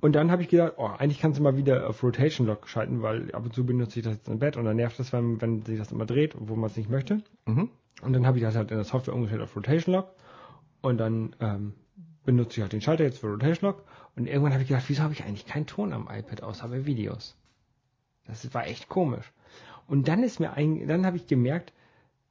[0.02, 3.02] und dann habe ich gedacht, oh, eigentlich kannst du mal wieder auf Rotation Lock schalten,
[3.02, 5.42] weil ab und zu benutze ich das jetzt im Bett und dann nervt das, wenn,
[5.42, 7.22] wenn sich das immer dreht, wo man es nicht möchte.
[7.46, 7.70] Mhm.
[8.02, 10.16] Und dann habe ich das halt in der Software umgestellt auf Rotation Lock.
[10.82, 11.74] Und dann ähm,
[12.24, 13.84] benutze ich halt den Schalter jetzt für Rotation Lock.
[14.16, 16.86] Und irgendwann habe ich gedacht, wieso habe ich eigentlich keinen Ton am iPad außer bei
[16.86, 17.36] Videos?
[18.26, 19.32] Das war echt komisch.
[19.90, 21.74] Und dann ist mir ein, dann habe ich gemerkt,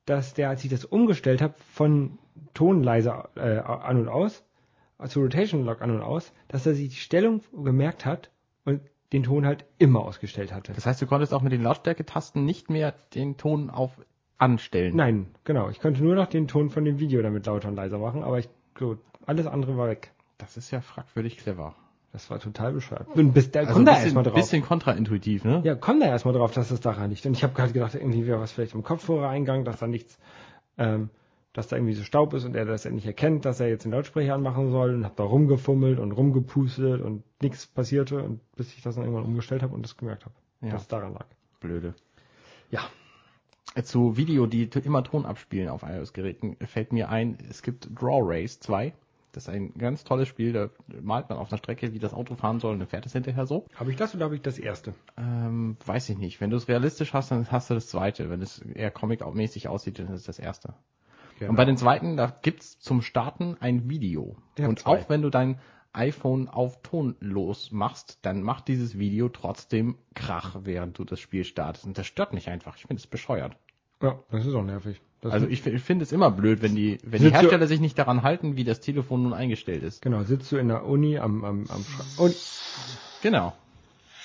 [0.06, 2.18] dass der, als ich das umgestellt habe, von
[2.54, 4.44] Tonleiser äh, an und aus,
[5.06, 8.30] zu Rotation Lock an und aus, dass er sich die Stellung gemerkt hat
[8.64, 8.80] und
[9.12, 10.72] den Ton halt immer ausgestellt hatte.
[10.72, 13.92] Das heißt, du konntest auch mit den Lautstärketasten nicht mehr den Ton auf
[14.38, 14.94] anstellen.
[14.96, 15.68] Nein, genau.
[15.68, 18.38] Ich konnte nur noch den Ton von dem Video damit lauter und leiser machen, aber
[18.38, 20.12] ich, so, alles andere war weg.
[20.38, 21.74] Das ist ja fragwürdig clever.
[22.12, 23.06] Das war total bescheuert.
[23.14, 24.34] Und bis, da Also komm ein da bisschen, erstmal drauf.
[24.34, 25.60] bisschen kontraintuitiv, ne?
[25.64, 27.26] Ja, komm da erstmal drauf, dass das daran liegt.
[27.26, 30.18] Und ich habe gerade gedacht, irgendwie wäre was vielleicht im Kopfhörereingang, dass da nichts,
[30.78, 31.10] ähm,
[31.52, 33.92] dass da irgendwie so Staub ist und er das nicht erkennt, dass er jetzt den
[33.92, 38.80] Lautsprecher anmachen soll und habe da rumgefummelt und rumgepustet und nichts passierte und bis ich
[38.82, 40.70] das dann irgendwann umgestellt habe und das gemerkt habe, Ja.
[40.70, 41.26] dass es daran lag.
[41.60, 41.94] Blöde.
[42.70, 42.80] Ja.
[43.82, 48.58] Zu Video, die immer Ton abspielen auf iOS-Geräten, fällt mir ein, es gibt Draw Race
[48.60, 48.92] 2.
[49.38, 50.68] Das ist ein ganz tolles Spiel, da
[51.00, 53.46] malt man auf einer Strecke, wie das Auto fahren soll und dann fährt es hinterher
[53.46, 53.66] so.
[53.76, 54.94] Habe ich das oder habe ich das erste?
[55.16, 56.40] Ähm, weiß ich nicht.
[56.40, 58.30] Wenn du es realistisch hast, dann hast du das zweite.
[58.30, 60.74] Wenn es eher comic-mäßig aussieht, dann ist es das erste.
[61.40, 64.34] Und bei den zweiten, da gibt's zum Starten ein Video.
[64.58, 64.90] Und zwei.
[64.90, 65.60] auch wenn du dein
[65.92, 71.86] iPhone auf tonlos machst, dann macht dieses Video trotzdem Krach, während du das Spiel startest.
[71.86, 72.74] Und das stört mich einfach.
[72.74, 73.56] Ich finde es bescheuert.
[74.02, 75.00] Ja, das ist auch nervig.
[75.20, 77.98] Das Also ich, ich finde es immer blöd, wenn die, wenn die Hersteller sich nicht
[77.98, 80.00] daran halten, wie das Telefon nun eingestellt ist.
[80.00, 81.84] genau, sitzt du in der Uni am, am, am
[82.18, 82.36] und
[83.22, 83.52] Genau.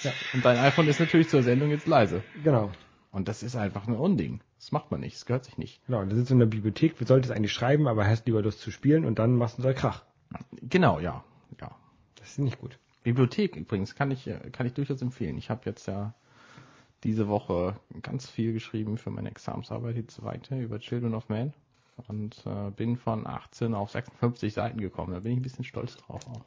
[0.03, 0.11] Ja.
[0.33, 2.23] Und dein iPhone ist natürlich zur Sendung jetzt leise.
[2.43, 2.71] genau.
[3.11, 4.41] Und das ist einfach ein Unding.
[4.57, 5.85] Das macht man nicht, das gehört sich nicht.
[5.85, 8.59] Genau, da sitzt du in der Bibliothek, du solltest eigentlich schreiben, aber hast lieber Lust
[8.59, 10.03] zu spielen und dann machst du da Krach.
[10.63, 11.23] Genau, ja.
[11.61, 11.75] ja.
[12.15, 12.79] Das ist nicht gut.
[13.03, 15.37] Bibliothek übrigens kann ich, äh, kann ich durchaus empfehlen.
[15.37, 16.15] Ich habe jetzt ja
[17.03, 21.53] diese Woche ganz viel geschrieben für meine Examensarbeit, die zweite, über Children of Man.
[22.07, 25.13] Und äh, bin von 18 auf 56 Seiten gekommen.
[25.13, 26.45] Da bin ich ein bisschen stolz drauf auch.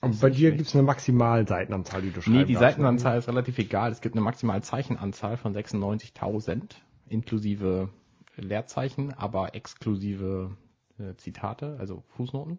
[0.00, 0.58] Aber bei dir schlecht.
[0.58, 2.28] gibt's eine Maximalseitenanzahl, die du schreibst.
[2.28, 3.92] Nee, die Seitenanzahl ist relativ egal.
[3.92, 6.74] Es gibt eine maximale Zeichenanzahl von 96.000
[7.08, 7.88] inklusive
[8.36, 10.56] Leerzeichen, aber exklusive
[10.98, 12.58] äh, Zitate, also Fußnoten.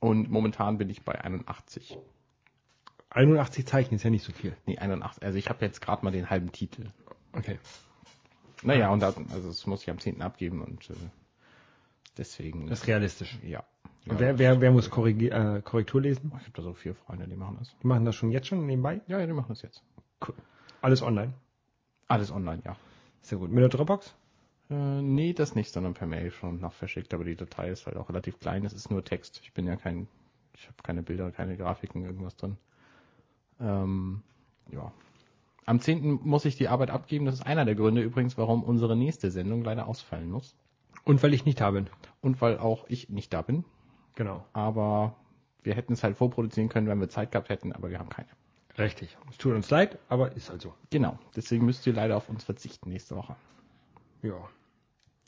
[0.00, 1.98] Und momentan bin ich bei 81.
[3.10, 4.56] 81 Zeichen ist ja nicht so viel.
[4.66, 5.22] Nee, 81.
[5.22, 6.90] Also ich habe jetzt gerade mal den halben Titel.
[7.32, 7.58] Okay.
[8.62, 10.20] Naja, und das, also das muss ich am 10.
[10.20, 10.94] abgeben und äh,
[12.16, 12.66] deswegen.
[12.66, 13.38] Das ist realistisch.
[13.42, 13.64] ja.
[14.06, 16.32] Und ja wer, wer, wer muss Korrigi äh, Korrektur lesen?
[16.38, 17.74] ich habe da so vier Freunde, die machen das.
[17.82, 19.00] Die machen das schon jetzt schon nebenbei?
[19.06, 19.82] Ja, ja, die machen das jetzt.
[20.26, 20.34] Cool.
[20.80, 21.34] Alles online.
[22.08, 22.76] Alles online, ja.
[23.20, 23.50] Sehr gut.
[23.50, 24.14] Mit der Dropbox?
[24.70, 27.96] Äh, nee, das nicht, sondern per Mail schon noch verschickt, aber die Datei ist halt
[27.96, 29.40] auch relativ klein, es ist nur Text.
[29.42, 30.08] Ich bin ja kein,
[30.54, 32.56] ich habe keine Bilder, keine Grafiken, irgendwas drin.
[33.60, 34.22] Ähm,
[34.70, 34.92] ja.
[35.66, 36.20] Am 10.
[36.22, 39.62] muss ich die Arbeit abgeben, das ist einer der Gründe übrigens, warum unsere nächste Sendung
[39.64, 40.56] leider ausfallen muss.
[41.04, 41.90] Und weil ich nicht da bin.
[42.20, 43.64] Und weil auch ich nicht da bin,
[44.14, 44.44] Genau.
[44.52, 45.16] aber
[45.62, 48.28] wir hätten es halt vorproduzieren können, wenn wir Zeit gehabt hätten, aber wir haben keine.
[48.78, 49.16] Richtig.
[49.30, 50.72] Es tut uns leid, aber ist halt so.
[50.90, 53.36] Genau, deswegen müsst ihr leider auf uns verzichten nächste Woche.
[54.22, 54.36] Ja.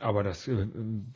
[0.00, 0.66] Aber das äh,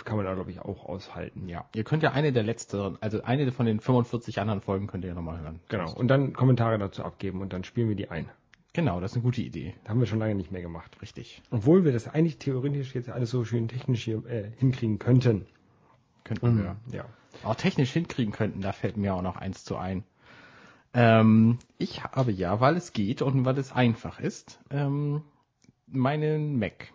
[0.05, 1.49] kann man da, glaube ich, auch aushalten.
[1.49, 5.05] Ja, ihr könnt ja eine der letzteren, also eine von den 45 anderen Folgen könnt
[5.05, 5.61] ihr ja nochmal hören.
[5.68, 5.92] Genau.
[5.94, 8.29] Und dann Kommentare dazu abgeben und dann spielen wir die ein.
[8.75, 9.75] Genau, das ist eine gute Idee.
[9.83, 11.01] Das haben wir schon lange nicht mehr gemacht.
[11.01, 11.42] Richtig.
[11.51, 15.47] Obwohl wir das eigentlich theoretisch jetzt alles so schön technisch hier äh, hinkriegen könnten.
[16.25, 16.77] Könnten wir.
[16.90, 17.05] Ja.
[17.44, 20.05] Auch technisch hinkriegen könnten, da fällt mir auch noch eins zu ein.
[20.92, 25.23] Ähm, ich habe ja, weil es geht und weil es einfach ist, ähm,
[25.87, 26.92] meinen Mac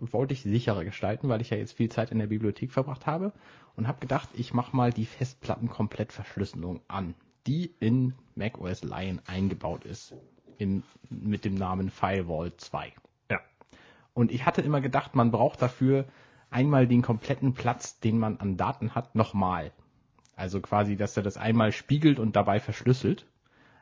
[0.00, 3.32] wollte ich sicherer gestalten, weil ich ja jetzt viel Zeit in der Bibliothek verbracht habe
[3.76, 7.14] und habe gedacht, ich mache mal die Festplattenkomplettverschlüsselung an,
[7.46, 10.14] die in macOS Lion eingebaut ist,
[10.58, 12.92] in, mit dem Namen Firewall 2.
[13.30, 13.40] Ja.
[14.14, 16.06] Und ich hatte immer gedacht, man braucht dafür
[16.50, 19.72] einmal den kompletten Platz, den man an Daten hat, nochmal.
[20.36, 23.26] Also quasi, dass er das einmal spiegelt und dabei verschlüsselt.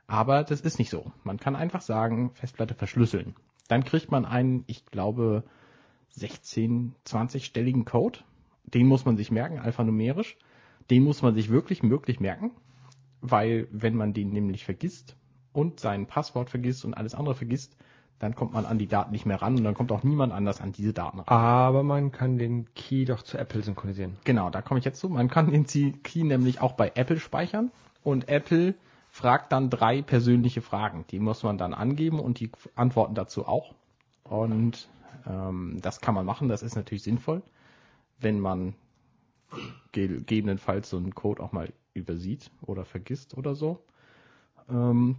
[0.07, 1.13] Aber das ist nicht so.
[1.23, 3.35] Man kann einfach sagen, Festplatte verschlüsseln.
[3.69, 5.45] Dann kriegt man einen, ich glaube,
[6.19, 8.21] 16, 20-stelligen Code.
[8.65, 10.37] Den muss man sich merken, alphanumerisch.
[10.91, 12.51] Den muss man sich wirklich, wirklich merken.
[13.21, 15.17] Weil wenn man den nämlich vergisst
[15.53, 17.77] und sein Passwort vergisst und alles andere vergisst,
[18.19, 20.61] dann kommt man an die Daten nicht mehr ran und dann kommt auch niemand anders
[20.61, 21.29] an diese Daten ran.
[21.29, 24.17] Aber man kann den Key doch zu Apple synchronisieren.
[24.25, 25.09] Genau, da komme ich jetzt zu.
[25.09, 25.67] Man kann den
[26.03, 27.71] Key nämlich auch bei Apple speichern
[28.03, 28.75] und Apple
[29.11, 31.05] fragt dann drei persönliche Fragen.
[31.11, 33.75] Die muss man dann angeben und die antworten dazu auch.
[34.25, 34.89] Und
[35.27, 37.43] ähm, das kann man machen, das ist natürlich sinnvoll,
[38.19, 38.75] wenn man
[39.93, 43.83] gegebenenfalls so einen Code auch mal übersieht oder vergisst oder so.
[44.69, 45.17] Ähm,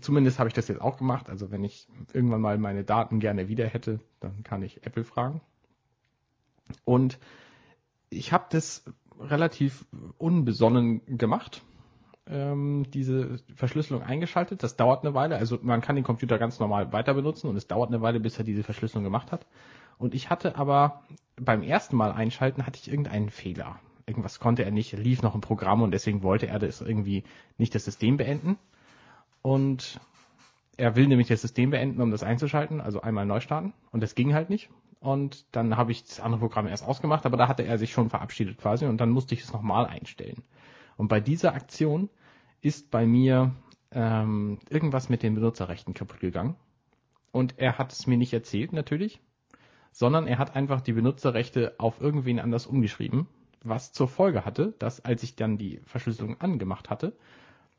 [0.00, 1.28] zumindest habe ich das jetzt auch gemacht.
[1.28, 5.40] Also wenn ich irgendwann mal meine Daten gerne wieder hätte, dann kann ich Apple fragen.
[6.84, 7.18] Und
[8.10, 8.84] ich habe das
[9.18, 9.86] relativ
[10.18, 11.62] unbesonnen gemacht,
[12.28, 14.62] ähm, diese Verschlüsselung eingeschaltet.
[14.62, 15.36] Das dauert eine Weile.
[15.36, 18.38] Also man kann den Computer ganz normal weiter benutzen und es dauert eine Weile, bis
[18.38, 19.46] er diese Verschlüsselung gemacht hat.
[19.98, 21.02] Und ich hatte aber
[21.36, 23.78] beim ersten Mal einschalten, hatte ich irgendeinen Fehler.
[24.06, 27.24] Irgendwas konnte er nicht, lief noch ein Programm und deswegen wollte er das irgendwie
[27.58, 28.56] nicht das System beenden.
[29.42, 30.00] Und
[30.76, 33.72] er will nämlich das System beenden, um das einzuschalten, also einmal neu starten.
[33.90, 34.68] Und das ging halt nicht.
[35.00, 38.10] Und dann habe ich das andere Programm erst ausgemacht, aber da hatte er sich schon
[38.10, 40.42] verabschiedet quasi und dann musste ich es nochmal einstellen.
[40.96, 42.08] Und bei dieser Aktion
[42.60, 43.54] ist bei mir
[43.92, 46.56] ähm, irgendwas mit den Benutzerrechten kaputt gegangen.
[47.32, 49.20] Und er hat es mir nicht erzählt, natürlich,
[49.92, 53.28] sondern er hat einfach die Benutzerrechte auf irgendwen anders umgeschrieben,
[53.62, 57.16] was zur Folge hatte, dass als ich dann die Verschlüsselung angemacht hatte,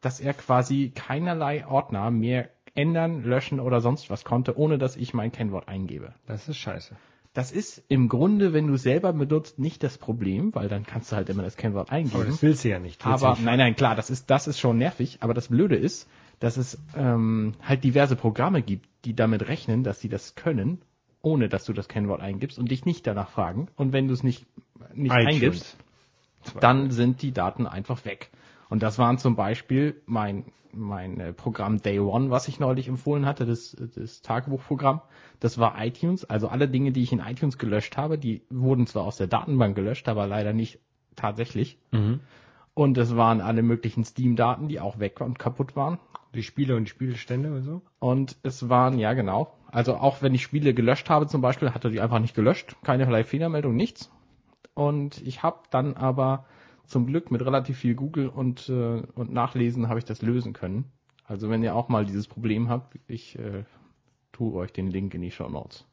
[0.01, 5.13] dass er quasi keinerlei Ordner mehr ändern, löschen oder sonst was konnte, ohne dass ich
[5.13, 6.13] mein Kennwort eingebe.
[6.27, 6.95] Das ist scheiße.
[7.37, 11.11] Das ist im Grunde, wenn du es selber benutzt, nicht das Problem, weil dann kannst
[11.11, 12.15] du halt immer das Kennwort eingeben.
[12.15, 13.05] Aber das willst du ja nicht.
[13.05, 15.19] Aber nicht- nein, nein, klar, das ist, das ist schon nervig.
[15.21, 19.99] Aber das Blöde ist, dass es ähm, halt diverse Programme gibt, die damit rechnen, dass
[19.99, 20.81] sie das können,
[21.21, 23.67] ohne dass du das Kennwort eingibst und dich nicht danach fragen.
[23.75, 24.47] Und wenn du es nicht,
[24.95, 25.27] nicht iTunes.
[25.35, 25.77] eingibst,
[26.59, 28.31] dann sind die Daten einfach weg.
[28.67, 33.25] Und das waren zum Beispiel mein, mein äh, Programm Day One, was ich neulich empfohlen
[33.25, 35.01] hatte, das, das Tagebuchprogramm.
[35.39, 36.25] Das war iTunes.
[36.25, 39.75] Also alle Dinge, die ich in iTunes gelöscht habe, die wurden zwar aus der Datenbank
[39.75, 40.79] gelöscht, aber leider nicht
[41.15, 41.77] tatsächlich.
[41.91, 42.21] Mhm.
[42.73, 45.99] Und es waren alle möglichen Steam-Daten, die auch weg und kaputt waren.
[46.35, 47.81] Die Spiele und die Spielstände und so?
[47.99, 49.53] Und es waren, ja genau.
[49.71, 52.75] Also auch wenn ich Spiele gelöscht habe zum Beispiel, hat er die einfach nicht gelöscht.
[52.83, 54.11] Keinerlei Fehlermeldung, nichts.
[54.75, 56.45] Und ich habe dann aber
[56.87, 60.85] zum Glück mit relativ viel Google und, äh, und Nachlesen habe ich das lösen können.
[61.25, 63.63] Also wenn ihr auch mal dieses Problem habt, ich äh,
[64.31, 65.85] tue euch den Link in die Show Notes.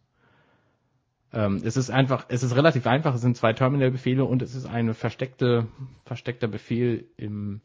[1.33, 4.67] Ähm, es ist einfach, es ist relativ einfach, es sind zwei Terminal-Befehle und es ist
[4.67, 5.67] ein versteckte,
[6.05, 7.61] versteckter Befehl im,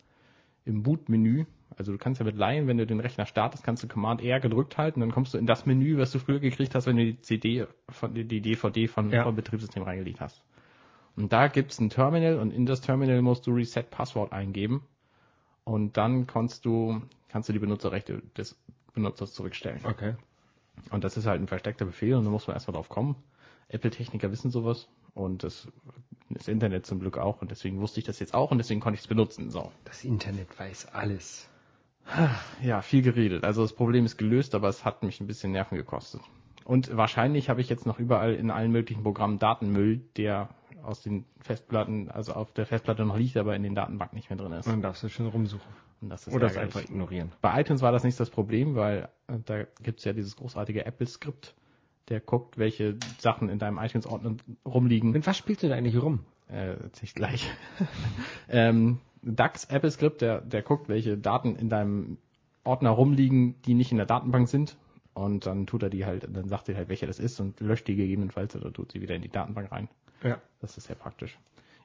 [0.65, 1.45] im Boot-Menü.
[1.77, 4.39] Also du kannst ja mit Laien, wenn du den Rechner startest, kannst du Command R
[4.39, 7.05] gedrückt halten, dann kommst du in das Menü, was du früher gekriegt hast, wenn du
[7.05, 9.29] die CD von die DVD von, Ja.
[9.29, 10.43] Betriebssystem reingelegt hast.
[11.19, 14.87] Und da gibt's ein Terminal und in das Terminal musst du Reset Passwort eingeben
[15.65, 18.57] und dann kannst du kannst du die Benutzerrechte des
[18.93, 19.81] Benutzers zurückstellen.
[19.83, 20.15] Okay.
[20.91, 23.17] Und das ist halt ein versteckter Befehl und da muss man erstmal drauf kommen.
[23.67, 25.67] Apple-Techniker wissen sowas und das,
[26.29, 28.95] das Internet zum Glück auch und deswegen wusste ich das jetzt auch und deswegen konnte
[28.95, 29.49] ich es benutzen.
[29.49, 29.73] So.
[29.83, 31.49] Das Internet weiß alles.
[32.63, 33.43] Ja, viel geredet.
[33.43, 36.21] Also das Problem ist gelöst, aber es hat mich ein bisschen Nerven gekostet.
[36.63, 40.47] Und wahrscheinlich habe ich jetzt noch überall in allen möglichen Programmen Datenmüll, der
[40.83, 44.37] aus den Festplatten, also auf der Festplatte noch liegt, aber in den Datenbanken nicht mehr
[44.37, 44.67] drin ist.
[44.67, 45.71] Dann darfst du schon rumsuchen.
[46.01, 46.75] Das Oder es ärgerlich.
[46.75, 47.31] einfach ignorieren.
[47.41, 51.55] Bei iTunes war das nicht das Problem, weil äh, da gibt's ja dieses großartige Apple-Skript,
[52.07, 55.11] der guckt, welche Sachen in deinem iTunes-Ordner rumliegen.
[55.11, 56.21] Mit was spielst du da eigentlich rum?
[56.47, 57.51] Äh, ich gleich.
[58.49, 62.17] ähm, DAX Apple-Skript, der, der guckt, welche Daten in deinem
[62.63, 64.77] Ordner rumliegen, die nicht in der Datenbank sind.
[65.13, 67.87] Und dann tut er die halt, dann sagt er halt, welcher das ist und löscht
[67.87, 69.89] die gegebenenfalls oder tut sie wieder in die Datenbank rein.
[70.23, 70.39] Ja.
[70.61, 71.37] Das ist sehr praktisch.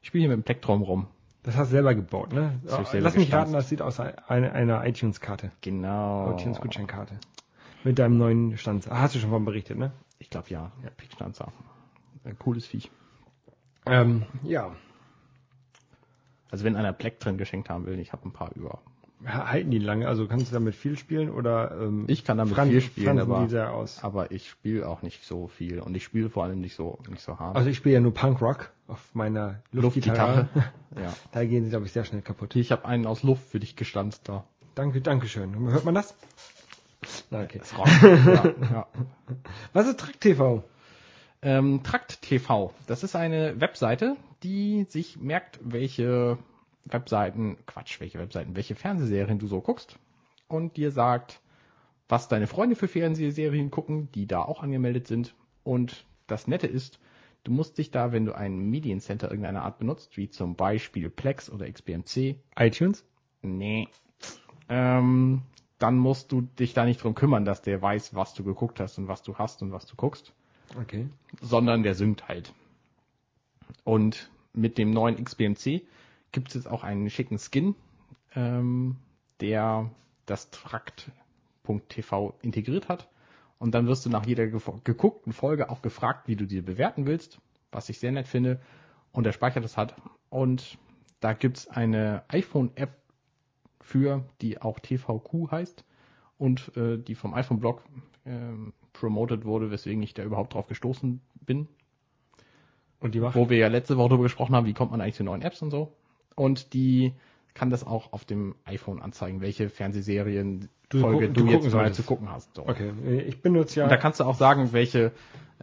[0.02, 1.06] Ich spiele hier mit dem Plektrum rum.
[1.42, 2.60] Das hast du selber gebaut, ne?
[2.64, 5.50] Das ich selber Lass mich raten, das sieht aus einer, einer iTunes-Karte.
[5.60, 6.34] Genau.
[6.36, 7.18] iTunes-Gutscheinkarte.
[7.84, 8.90] Mit deinem neuen Stand.
[8.90, 9.92] Ah, hast du schon von berichtet, ne?
[10.18, 10.72] Ich glaube ja.
[10.82, 10.90] ja.
[10.96, 11.52] Pickstanzer.
[12.24, 12.90] Ein cooles Viech.
[13.84, 14.74] Ähm, ja.
[16.50, 18.80] Also wenn einer drin geschenkt haben will, ich habe ein paar über.
[19.26, 20.06] Halten die lange?
[20.08, 23.58] Also kannst du damit viel spielen oder ähm, Ich kann damit fransen- viel spielen, fransen
[23.58, 26.98] aber, aber ich spiele auch nicht so viel und ich spiele vor allem nicht so
[27.08, 27.56] nicht so hart.
[27.56, 30.48] Also ich spiele ja nur Punkrock auf meiner Luftgitarre.
[31.00, 31.12] ja.
[31.32, 32.54] Da gehen sie, glaube ich, sehr schnell kaputt.
[32.56, 34.44] Ich habe einen aus Luft für dich gestanzt da.
[34.74, 35.56] Danke, danke schön.
[35.70, 36.14] Hört man das?
[37.30, 37.58] Na, okay.
[37.58, 38.02] Das rockt.
[38.02, 38.86] ja, ja.
[39.72, 40.64] Was ist Track TV?
[41.42, 42.72] Ähm, Trakt TV.
[42.86, 46.38] Das ist eine Webseite, die sich merkt, welche
[46.86, 49.98] Webseiten, Quatsch, welche Webseiten, welche Fernsehserien du so guckst
[50.48, 51.40] und dir sagt,
[52.08, 55.34] was deine Freunde für Fernsehserien gucken, die da auch angemeldet sind.
[55.62, 56.98] Und das Nette ist,
[57.44, 61.50] du musst dich da, wenn du ein Mediencenter irgendeiner Art benutzt, wie zum Beispiel Plex
[61.50, 63.04] oder XBMC, iTunes?
[63.42, 63.88] nee,
[64.68, 65.42] ähm,
[65.78, 68.98] dann musst du dich da nicht drum kümmern, dass der weiß, was du geguckt hast
[68.98, 70.32] und was du hast und was du guckst
[70.80, 71.08] Okay.
[71.40, 72.52] sondern der synkt halt.
[73.84, 75.82] Und mit dem neuen XBMC
[76.34, 77.74] gibt es jetzt auch einen schicken Skin,
[78.34, 78.96] ähm,
[79.40, 79.90] der
[80.26, 83.08] das Trakt.tv integriert hat.
[83.58, 87.40] Und dann wirst du nach jeder geguckten Folge auch gefragt, wie du die bewerten willst,
[87.72, 88.60] was ich sehr nett finde.
[89.12, 89.94] Und der speichert das hat.
[90.28, 90.76] Und
[91.20, 92.90] da gibt's eine iPhone-App
[93.80, 95.84] für, die auch TVQ heißt
[96.36, 97.82] und äh, die vom iPhone-Blog
[98.26, 101.68] ähm, promoted wurde, weswegen ich da überhaupt drauf gestoßen bin.
[103.00, 105.14] Und die macht Wo wir ja letzte Woche darüber gesprochen haben, wie kommt man eigentlich
[105.14, 105.92] zu neuen Apps und so.
[106.34, 107.14] Und die
[107.54, 111.96] kann das auch auf dem iPhone anzeigen, welche Fernsehserien Du Folge du, du jetzt solltest.
[111.96, 112.54] zu gucken hast.
[112.54, 112.66] So.
[112.68, 112.92] Okay,
[113.26, 113.84] ich benutze ja.
[113.84, 115.12] Und da kannst du auch sagen, welche,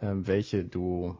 [0.00, 1.16] ähm, welche du,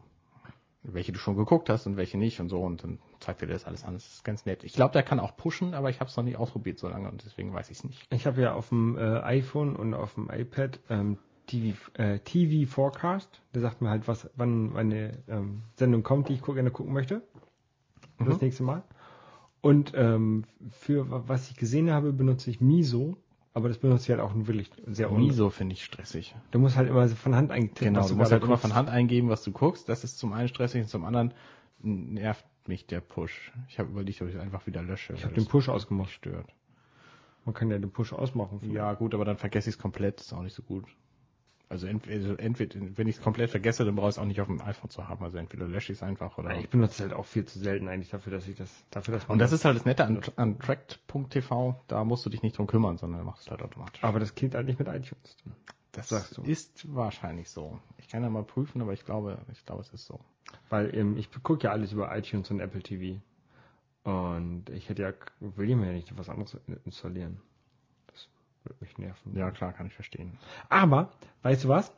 [0.83, 2.59] welche du schon geguckt hast und welche nicht und so.
[2.59, 3.93] Und dann zeigt dir das alles an.
[3.93, 4.63] Das ist ganz nett.
[4.63, 7.09] Ich glaube, der kann auch pushen, aber ich habe es noch nicht ausprobiert so lange
[7.09, 8.05] und deswegen weiß ich es nicht.
[8.11, 12.69] Ich habe ja auf dem äh, iPhone und auf dem iPad ähm, TV, äh, TV
[12.69, 13.41] Forecast.
[13.53, 17.23] Der sagt mir halt, was, wann meine ähm, Sendung kommt, die ich gerne gucken möchte.
[18.19, 18.25] Mhm.
[18.25, 18.83] Das nächste Mal.
[19.63, 23.17] Und ähm, für wa- was ich gesehen habe, benutze ich Miso.
[23.55, 26.35] Aber das benutze ich halt auch wirklich sehr un- Miso finde ich stressig.
[26.51, 27.73] Du musst halt immer von Hand eingeben.
[27.79, 28.61] Genau, was du musst halt immer guckst.
[28.63, 29.87] von Hand eingeben, was du guckst.
[29.87, 31.33] Das ist zum einen stressig und zum anderen
[31.81, 33.51] nervt mich der Push.
[33.69, 35.13] Ich habe überlegt, ob ich es einfach wieder lösche.
[35.13, 36.09] Ich habe den Push ausgemacht.
[36.11, 36.47] stört.
[37.45, 38.59] Man kann ja den Push ausmachen.
[38.71, 40.19] Ja, gut, aber dann vergesse ich es komplett.
[40.21, 40.85] Ist auch nicht so gut.
[41.73, 44.39] Also entweder, also entweder wenn ich es komplett vergesse, dann brauche ich es auch nicht
[44.39, 45.23] auf dem iPhone zu haben.
[45.23, 46.55] Also entweder lösche ich es einfach oder.
[46.59, 49.27] Ich benutze es halt auch viel zu selten eigentlich dafür, dass ich das, dafür, dass
[49.27, 52.59] man Und das ist halt das Nette an, an Tracked.tv, da musst du dich nicht
[52.59, 54.03] drum kümmern, sondern du machst es halt automatisch.
[54.03, 55.35] aber das klingt halt nicht mit iTunes.
[55.93, 56.43] das sagst du.
[56.43, 57.79] ist wahrscheinlich so.
[57.97, 60.19] Ich kann ja mal prüfen, aber ich glaube, ich glaube, es ist so.
[60.69, 63.19] Weil ähm, ich gucke ja alles über iTunes und Apple TV.
[64.03, 66.55] Und ich hätte ja, will ich mir ja nicht was anderes
[66.85, 67.41] installieren.
[68.63, 69.35] Würde mich nerven.
[69.35, 70.37] Ja, klar, kann ich verstehen.
[70.69, 71.93] Aber, weißt du was?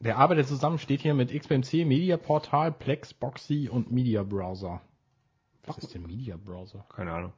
[0.00, 4.80] Der arbeitet zusammen, steht hier mit XBMC, Media Portal, Plex, Boxy und Media Browser.
[5.66, 6.84] Was ist denn Media Browser?
[6.94, 7.32] Keine Ahnung.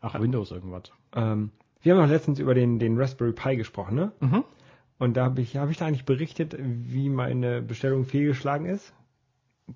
[0.00, 0.92] Ach, Windows irgendwas.
[1.14, 1.50] Ähm,
[1.82, 4.12] wir haben noch letztens über den, den Raspberry Pi gesprochen, ne?
[4.20, 4.44] Mhm.
[4.98, 8.94] Und da habe ich, habe ich da eigentlich berichtet, wie meine Bestellung fehlgeschlagen ist?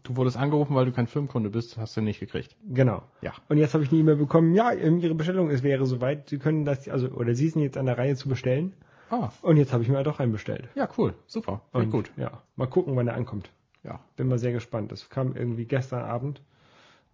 [0.05, 2.55] Du wurdest angerufen, weil du kein Firmenkunde bist, hast du nicht gekriegt.
[2.69, 3.03] Genau.
[3.23, 3.33] Ja.
[3.49, 6.65] Und jetzt habe ich eine E-Mail bekommen, ja, Ihre Bestellung ist wäre soweit, Sie können
[6.65, 8.73] das, also, oder Sie sind jetzt an der Reihe zu bestellen.
[9.11, 10.69] Ah, Und jetzt habe ich mir halt doch einen bestellt.
[10.77, 11.15] ja, cool.
[11.27, 11.63] Super.
[11.73, 12.13] Ich Und, gut.
[12.17, 12.41] Ja.
[12.55, 13.51] Mal gucken, wann der ankommt.
[13.83, 13.99] Ja.
[14.17, 14.93] Bin mal sehr gespannt.
[14.93, 16.41] Das kam irgendwie gestern Abend.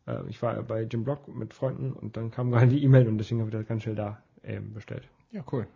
[0.07, 3.17] Äh, ich war bei Jim Block mit Freunden und dann kam gerade die E-Mail und
[3.17, 5.05] deswegen habe ich das ganz schnell da ähm, bestellt.
[5.33, 5.67] Ja, cool.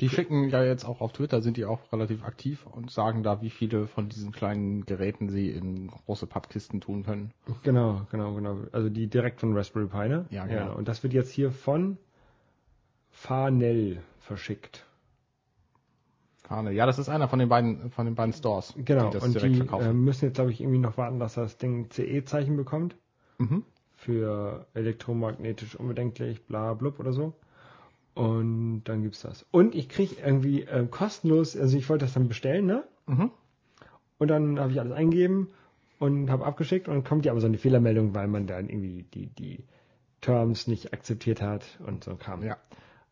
[0.00, 3.42] Die schicken ja jetzt auch auf Twitter, sind die auch relativ aktiv und sagen da,
[3.42, 7.32] wie viele von diesen kleinen Geräten sie in große Pappkisten tun können.
[7.64, 8.58] Genau, genau, genau.
[8.70, 10.26] Also die direkt von Raspberry Pi, ne?
[10.30, 10.76] Ja, genau.
[10.76, 11.98] Und das wird jetzt hier von
[13.10, 14.84] Farnell verschickt.
[16.44, 16.72] Fahne.
[16.72, 19.06] Ja, das ist einer von den beiden, von den beiden Stores, Genau.
[19.08, 19.86] die das und direkt die verkaufen.
[19.86, 22.96] äh, müssen jetzt, glaube ich, irgendwie noch warten, dass das Ding CE-Zeichen bekommt.
[23.38, 23.64] mhm.
[23.96, 27.34] Für elektromagnetisch unbedenklich, bla blub oder so.
[28.18, 29.46] Und dann gibt's das.
[29.52, 32.82] Und ich krieg irgendwie äh, kostenlos, also ich wollte das dann bestellen, ne?
[33.06, 33.30] Mhm.
[34.18, 35.50] Und dann habe ich alles eingegeben
[36.00, 39.04] und habe abgeschickt und dann kommt ja aber so eine Fehlermeldung, weil man dann irgendwie
[39.14, 39.62] die, die
[40.20, 42.42] Terms nicht akzeptiert hat und so kam.
[42.42, 42.56] Ja.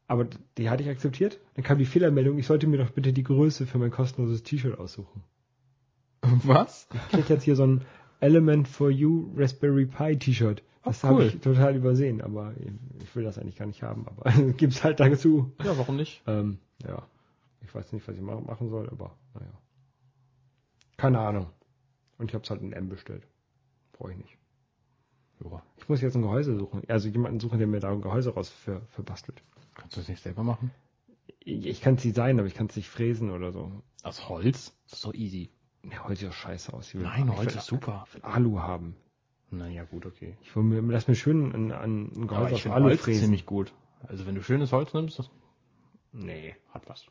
[0.08, 0.26] Aber
[0.58, 1.38] die hatte ich akzeptiert.
[1.54, 4.76] Dann kam die Fehlermeldung, ich sollte mir doch bitte die Größe für mein kostenloses T-Shirt
[4.76, 5.22] aussuchen.
[6.22, 6.88] Was?
[6.92, 7.82] Ich krieg jetzt hier so ein
[8.20, 10.62] Element for You Raspberry Pi T-Shirt.
[10.84, 11.26] Das Ach, habe cool.
[11.26, 12.54] ich total übersehen, aber
[13.02, 15.52] ich will das eigentlich gar nicht haben, aber gibt's halt dazu.
[15.64, 16.22] Ja, warum nicht?
[16.26, 17.02] Ähm, ja.
[17.62, 19.52] Ich weiß nicht, was ich ma- machen soll, aber naja.
[20.96, 21.46] Keine Ahnung.
[22.18, 23.26] Und ich habe es halt in M bestellt.
[23.92, 24.38] Brauche ich nicht.
[25.44, 25.62] Ja.
[25.76, 26.82] Ich muss jetzt ein Gehäuse suchen.
[26.88, 29.42] Also jemanden suchen, der mir da ein Gehäuse raus für, für bastelt.
[29.74, 30.70] Kannst du das nicht selber machen?
[31.40, 33.82] Ich, ich kann es designen, aber ich kann es nicht fräsen oder so.
[34.02, 34.74] Aus Holz?
[34.84, 35.50] Das ist so easy.
[35.90, 36.88] Ja, Holz sieht scheiße aus.
[36.88, 38.04] Ich will- Nein, ich Holz will- ist super.
[38.08, 38.96] Ich will Alu haben.
[39.50, 40.36] Naja, gut, okay.
[40.42, 43.22] Ich will mir, lass mir schön ein, ein, Gehäuse aus Alu Holz fräsen.
[43.24, 43.72] ziemlich gut.
[44.08, 45.30] Also wenn du schönes Holz nimmst, das
[46.12, 46.54] Nee.
[46.72, 47.06] hat was.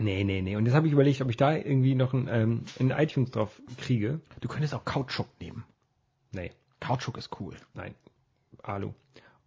[0.00, 0.56] Nee, nee, nee.
[0.56, 4.20] Und jetzt habe ich überlegt, ob ich da irgendwie noch ein, ähm, iTunes drauf kriege.
[4.40, 5.64] Du könntest auch Kautschuk nehmen.
[6.32, 6.52] Nee.
[6.80, 7.56] Kautschuk ist cool.
[7.74, 7.94] Nein,
[8.62, 8.92] Alu.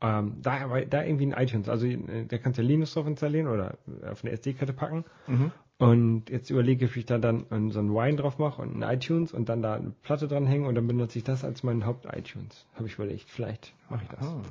[0.01, 3.77] Ähm, da, da irgendwie ein iTunes, also äh, da kannst du Linux drauf installieren oder
[4.09, 5.05] auf eine SD-Karte packen.
[5.27, 5.51] Mhm.
[5.81, 8.95] Und jetzt überlege ich, ob ich da dann so ein Wine drauf mache und ein
[8.97, 12.65] iTunes und dann da eine Platte dranhängen und dann benutze ich das als mein Haupt-iTunes.
[12.75, 14.23] Habe ich überlegt, vielleicht mache ich das.
[14.27, 14.41] Ah,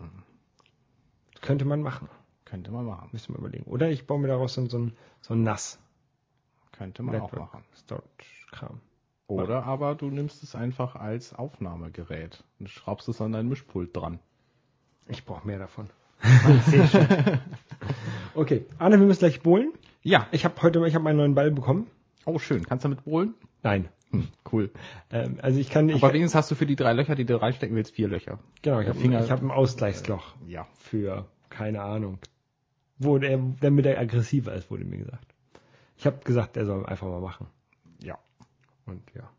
[1.41, 2.09] Könnte man machen,
[2.45, 3.09] könnte man machen.
[3.13, 3.65] müssen wir überlegen.
[3.65, 5.79] Oder ich baue mir daraus so, ein- so ein, so ein NAS.
[6.73, 7.63] Könnte man auch machen.
[7.77, 8.81] Storage-Kram.
[9.29, 14.19] Oder aber du nimmst es einfach als Aufnahmegerät und schraubst es an dein Mischpult dran.
[15.07, 15.89] Ich brauche mehr davon.
[18.35, 19.73] Okay, Arne, wir müssen gleich bohlen.
[20.03, 20.27] Ja.
[20.33, 21.87] Ich habe heute ich hab meinen neuen Ball bekommen.
[22.25, 22.65] Oh, schön.
[22.67, 23.35] Kannst du damit bohlen?
[23.63, 23.89] Nein.
[24.11, 24.71] Hm, cool.
[25.11, 27.41] Ähm, also ich kann ich, Aber wenigstens hast du für die drei Löcher, die du
[27.41, 28.39] reinstecken willst, vier Löcher.
[28.63, 30.67] genau, ich habe Finger- ich hab ein Ausgleichsloch Ja.
[30.79, 32.19] für keine Ahnung.
[32.99, 35.27] Wo der, damit er aggressiver ist, wurde mir gesagt.
[35.97, 37.47] Ich habe gesagt, er soll einfach mal machen.
[38.03, 38.19] Ja.
[38.87, 39.31] Und ja.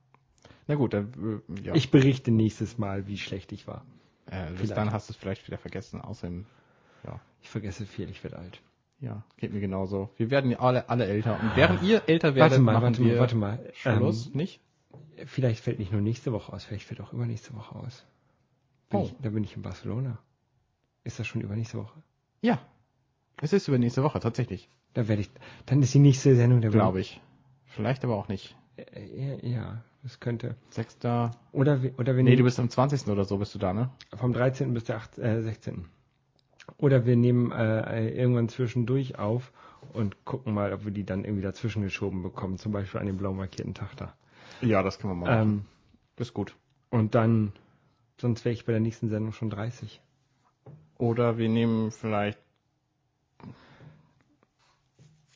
[0.68, 1.76] Na gut, dann, äh, ja.
[1.76, 3.84] Ich berichte nächstes Mal, wie schlecht ich war.
[4.30, 6.00] äh, bis dann hast du es vielleicht wieder vergessen.
[6.02, 6.46] Außerdem,
[7.06, 7.20] ja.
[7.42, 8.62] Ich vergesse viel, ich werde alt.
[9.02, 10.10] Ja, geht mir genauso.
[10.18, 11.40] Wir werden ja alle, alle älter.
[11.42, 13.60] Und während ihr älter werdet, Warte mal, machen warte wir mal, warte mal.
[13.74, 14.60] Schluss, Ähm, nicht?
[15.26, 18.06] vielleicht fällt nicht nur nächste Woche aus, vielleicht fällt auch übernächste Woche aus.
[18.90, 19.04] Bin Oh.
[19.06, 20.20] ich, da bin ich in Barcelona.
[21.04, 22.00] Ist das schon übernächste Woche?
[22.42, 22.60] Ja.
[23.42, 24.70] Es ist über nächste Woche, tatsächlich.
[24.94, 25.32] Da werde ich,
[25.66, 27.20] dann ist die nächste Sendung der Glaube ich.
[27.66, 28.56] Vielleicht aber auch nicht.
[28.76, 30.56] Äh, Ja, ja, das könnte.
[30.70, 31.32] Sechster.
[31.54, 33.08] Oder oder wir Nee, du bist am 20.
[33.08, 33.90] oder so bist du da, ne?
[34.16, 34.74] vom 13.
[34.76, 35.86] bis der 8, äh, 16.
[36.78, 39.52] Oder wir nehmen äh, irgendwann zwischendurch auf
[39.94, 42.58] und gucken mal, ob wir die dann irgendwie dazwischen geschoben bekommen.
[42.58, 44.14] Zum Beispiel an dem blau markierten Tag da.
[44.62, 45.50] Ja, das können wir mal machen.
[45.50, 45.66] Ähm,
[46.18, 46.56] ist gut.
[46.90, 47.52] und dann,
[48.20, 50.02] sonst wäre ich bei der nächsten Sendung schon 30.
[50.98, 52.38] Oder wir nehmen vielleicht.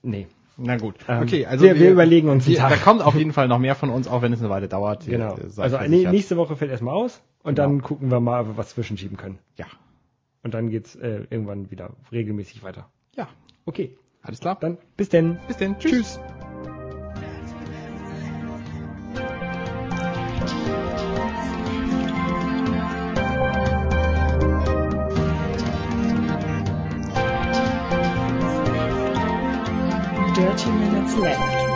[0.03, 0.27] Nee.
[0.57, 0.95] Na gut.
[1.07, 2.57] Ähm, okay, also wir- wir überlegen uns wir.
[2.57, 5.05] Da kommt auf jeden Fall noch mehr von uns, auch wenn es eine Weile dauert.
[5.05, 5.37] Genau.
[5.57, 7.67] Also nächste Woche fällt erstmal aus und Genau.
[7.67, 9.39] dann gucken wir mal, ob wir was zwischenschieben können.
[9.57, 9.65] Ja.
[10.45, 12.87] Und dann geht's äh, irgendwann wieder regelmäßig weiter.
[13.15, 13.27] Ja.
[13.65, 14.55] Okay, Alles klar.
[14.61, 15.39] dann bis denn.
[15.47, 15.75] Bis denn.
[15.79, 16.19] Tschüss.
[30.35, 31.74] Dirty Minutes Left.